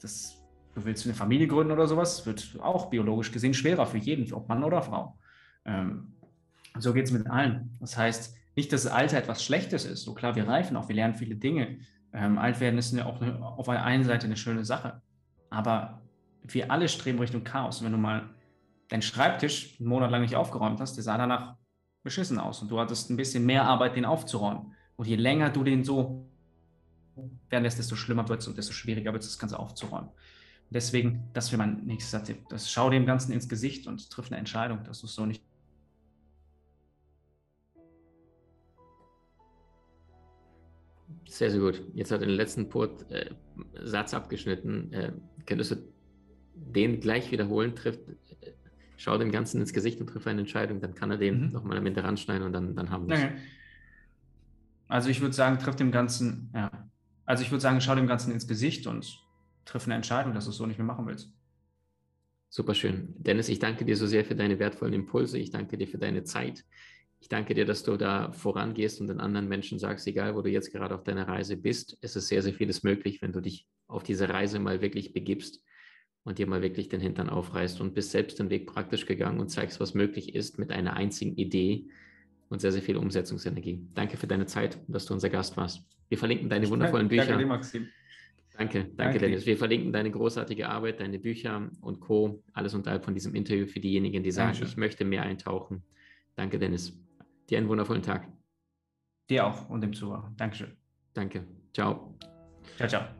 Das 0.00 0.40
du 0.74 0.84
willst 0.84 1.04
eine 1.04 1.14
Familie 1.14 1.46
gründen 1.46 1.72
oder 1.72 1.86
sowas, 1.86 2.26
wird 2.26 2.58
auch 2.60 2.90
biologisch 2.90 3.32
gesehen 3.32 3.54
schwerer 3.54 3.86
für 3.86 3.98
jeden, 3.98 4.32
ob 4.32 4.48
Mann 4.48 4.64
oder 4.64 4.82
Frau. 4.82 5.18
Ähm, 5.64 6.14
so 6.78 6.92
geht 6.92 7.06
es 7.06 7.12
mit 7.12 7.28
allen. 7.28 7.76
Das 7.80 7.96
heißt, 7.96 8.36
nicht, 8.56 8.72
dass 8.72 8.84
das 8.84 8.92
Alter 8.92 9.18
etwas 9.18 9.44
Schlechtes 9.44 9.84
ist. 9.84 10.02
So 10.02 10.14
klar, 10.14 10.36
wir 10.36 10.46
reifen 10.46 10.76
auch, 10.76 10.88
wir 10.88 10.96
lernen 10.96 11.14
viele 11.14 11.36
Dinge. 11.36 11.78
Ähm, 12.12 12.38
alt 12.38 12.60
werden 12.60 12.78
ist 12.78 12.92
ja 12.92 13.06
auch 13.06 13.20
eine, 13.20 13.44
auf 13.44 13.66
der 13.66 13.84
einen 13.84 14.04
Seite 14.04 14.26
eine 14.26 14.36
schöne 14.36 14.64
Sache. 14.64 15.00
Aber 15.50 16.02
wir 16.42 16.70
alle 16.70 16.88
streben 16.88 17.18
Richtung 17.18 17.44
Chaos. 17.44 17.80
Und 17.80 17.86
wenn 17.86 17.92
du 17.92 17.98
mal 17.98 18.30
deinen 18.88 19.02
Schreibtisch 19.02 19.78
einen 19.78 19.88
Monat 19.88 20.10
lang 20.10 20.22
nicht 20.22 20.36
aufgeräumt 20.36 20.80
hast, 20.80 20.96
der 20.96 21.04
sah 21.04 21.18
danach 21.18 21.56
beschissen 22.02 22.38
aus 22.38 22.62
und 22.62 22.70
du 22.70 22.78
hattest 22.78 23.10
ein 23.10 23.16
bisschen 23.16 23.44
mehr 23.44 23.64
Arbeit, 23.64 23.96
den 23.96 24.04
aufzuräumen. 24.04 24.74
Und 24.96 25.06
je 25.06 25.16
länger 25.16 25.50
du 25.50 25.64
den 25.64 25.84
so 25.84 26.26
werden 27.48 27.64
lässt, 27.64 27.78
desto 27.78 27.96
schlimmer 27.96 28.28
wird 28.28 28.40
es 28.40 28.48
und 28.48 28.56
desto 28.56 28.72
schwieriger 28.72 29.12
wird 29.12 29.22
es, 29.22 29.30
das 29.30 29.38
Ganze 29.38 29.58
aufzuräumen. 29.58 30.08
Und 30.08 30.74
deswegen, 30.74 31.28
das 31.32 31.50
wäre 31.52 31.58
mein 31.58 31.84
nächster 31.84 32.22
Tipp. 32.22 32.48
Das 32.48 32.70
schau 32.70 32.90
dem 32.90 33.06
Ganzen 33.06 33.32
ins 33.32 33.48
Gesicht 33.48 33.86
und 33.86 34.10
triff 34.10 34.26
eine 34.30 34.38
Entscheidung, 34.38 34.84
dass 34.84 35.00
du 35.00 35.06
es 35.06 35.14
so 35.14 35.26
nicht 35.26 35.42
Sehr, 41.30 41.48
sehr 41.48 41.60
gut. 41.60 41.80
Jetzt 41.94 42.10
hat 42.10 42.22
er 42.22 42.26
den 42.26 42.34
letzten 42.34 42.68
Port, 42.68 43.08
äh, 43.10 43.30
Satz 43.84 44.14
abgeschnitten. 44.14 44.92
Äh, 44.92 45.12
könntest 45.46 45.70
du 45.70 45.76
den 46.54 47.00
gleich 47.00 47.30
wiederholen? 47.30 47.76
Trifft, 47.76 48.00
schau 49.00 49.16
dem 49.16 49.32
Ganzen 49.32 49.60
ins 49.60 49.72
Gesicht 49.72 49.98
und 50.00 50.08
triff 50.08 50.26
eine 50.26 50.40
Entscheidung. 50.40 50.80
Dann 50.80 50.94
kann 50.94 51.10
er 51.10 51.16
den 51.16 51.46
mhm. 51.46 51.52
nochmal 51.52 51.78
am 51.78 51.86
Ende 51.86 52.04
ranschneiden 52.04 52.46
und 52.46 52.52
dann, 52.52 52.76
dann 52.76 52.90
haben 52.90 53.08
wir 53.08 53.16
es. 53.16 53.24
Okay. 53.24 53.32
Also 54.88 55.08
ich 55.08 55.22
würde 55.22 55.34
sagen, 55.34 55.58
triff 55.58 55.76
dem 55.76 55.90
Ganzen, 55.90 56.50
ja. 56.54 56.70
Also 57.24 57.42
ich 57.42 57.50
würde 57.50 57.62
sagen, 57.62 57.80
schau 57.80 57.94
dem 57.94 58.06
Ganzen 58.06 58.32
ins 58.32 58.46
Gesicht 58.46 58.86
und 58.86 59.18
triff 59.64 59.86
eine 59.86 59.94
Entscheidung, 59.94 60.34
dass 60.34 60.44
du 60.44 60.50
es 60.50 60.56
so 60.56 60.66
nicht 60.66 60.78
mehr 60.78 60.86
machen 60.86 61.06
willst. 61.06 61.32
Super 62.50 62.74
schön. 62.74 63.14
Dennis, 63.16 63.48
ich 63.48 63.58
danke 63.58 63.84
dir 63.84 63.96
so 63.96 64.06
sehr 64.06 64.24
für 64.24 64.34
deine 64.34 64.58
wertvollen 64.58 64.92
Impulse. 64.92 65.38
Ich 65.38 65.50
danke 65.50 65.78
dir 65.78 65.86
für 65.86 65.98
deine 65.98 66.24
Zeit. 66.24 66.64
Ich 67.20 67.28
danke 67.28 67.54
dir, 67.54 67.64
dass 67.64 67.84
du 67.84 67.96
da 67.96 68.32
vorangehst 68.32 69.00
und 69.00 69.06
den 69.06 69.20
anderen 69.20 69.48
Menschen 69.48 69.78
sagst, 69.78 70.06
egal 70.08 70.34
wo 70.34 70.42
du 70.42 70.50
jetzt 70.50 70.72
gerade 70.72 70.94
auf 70.94 71.04
deiner 71.04 71.28
Reise 71.28 71.56
bist, 71.56 71.96
es 72.02 72.16
ist 72.16 72.28
sehr, 72.28 72.42
sehr 72.42 72.52
vieles 72.52 72.82
möglich, 72.82 73.22
wenn 73.22 73.32
du 73.32 73.40
dich 73.40 73.66
auf 73.86 74.02
diese 74.02 74.28
Reise 74.28 74.58
mal 74.58 74.82
wirklich 74.82 75.14
begibst 75.14 75.62
und 76.24 76.38
dir 76.38 76.46
mal 76.46 76.62
wirklich 76.62 76.88
den 76.88 77.00
Hintern 77.00 77.30
aufreißt 77.30 77.80
und 77.80 77.94
bist 77.94 78.10
selbst 78.10 78.38
den 78.38 78.50
Weg 78.50 78.66
praktisch 78.66 79.06
gegangen 79.06 79.40
und 79.40 79.48
zeigst, 79.48 79.80
was 79.80 79.94
möglich 79.94 80.34
ist 80.34 80.58
mit 80.58 80.70
einer 80.70 80.94
einzigen 80.94 81.36
Idee 81.36 81.86
und 82.48 82.60
sehr, 82.60 82.72
sehr 82.72 82.82
viel 82.82 82.96
Umsetzungsenergie. 82.96 83.86
Danke 83.94 84.16
für 84.16 84.26
deine 84.26 84.46
Zeit 84.46 84.78
und 84.86 84.94
dass 84.94 85.06
du 85.06 85.14
unser 85.14 85.30
Gast 85.30 85.56
warst. 85.56 85.82
Wir 86.08 86.18
verlinken 86.18 86.48
deine 86.48 86.68
wundervollen 86.68 87.08
Bücher. 87.08 87.26
Danke 87.26 87.44
dir, 87.44 87.46
Maxim. 87.46 87.88
Danke, 88.60 88.80
danke, 88.80 88.96
danke 88.96 89.18
Dennis. 89.20 89.46
Wir 89.46 89.56
verlinken 89.56 89.92
deine 89.92 90.10
großartige 90.10 90.68
Arbeit, 90.68 91.00
deine 91.00 91.18
Bücher 91.18 91.70
und 91.80 92.00
Co. 92.00 92.42
Alles 92.52 92.74
unterhalb 92.74 93.04
von 93.04 93.14
diesem 93.14 93.34
Interview 93.34 93.66
für 93.66 93.80
diejenigen, 93.80 94.22
die 94.22 94.32
sagen, 94.32 94.48
Dankeschön. 94.48 94.68
ich 94.68 94.76
möchte 94.76 95.04
mehr 95.04 95.22
eintauchen. 95.22 95.82
Danke, 96.34 96.58
Dennis. 96.58 96.92
Dir 97.48 97.58
einen 97.58 97.68
wundervollen 97.68 98.02
Tag. 98.02 98.28
Dir 99.30 99.46
auch 99.46 99.70
und 99.70 99.80
dem 99.80 99.94
Zuhörer. 99.94 100.32
Dankeschön. 100.36 100.76
Danke. 101.14 101.46
Ciao. 101.72 102.18
Ciao, 102.76 102.88
ciao. 102.88 103.19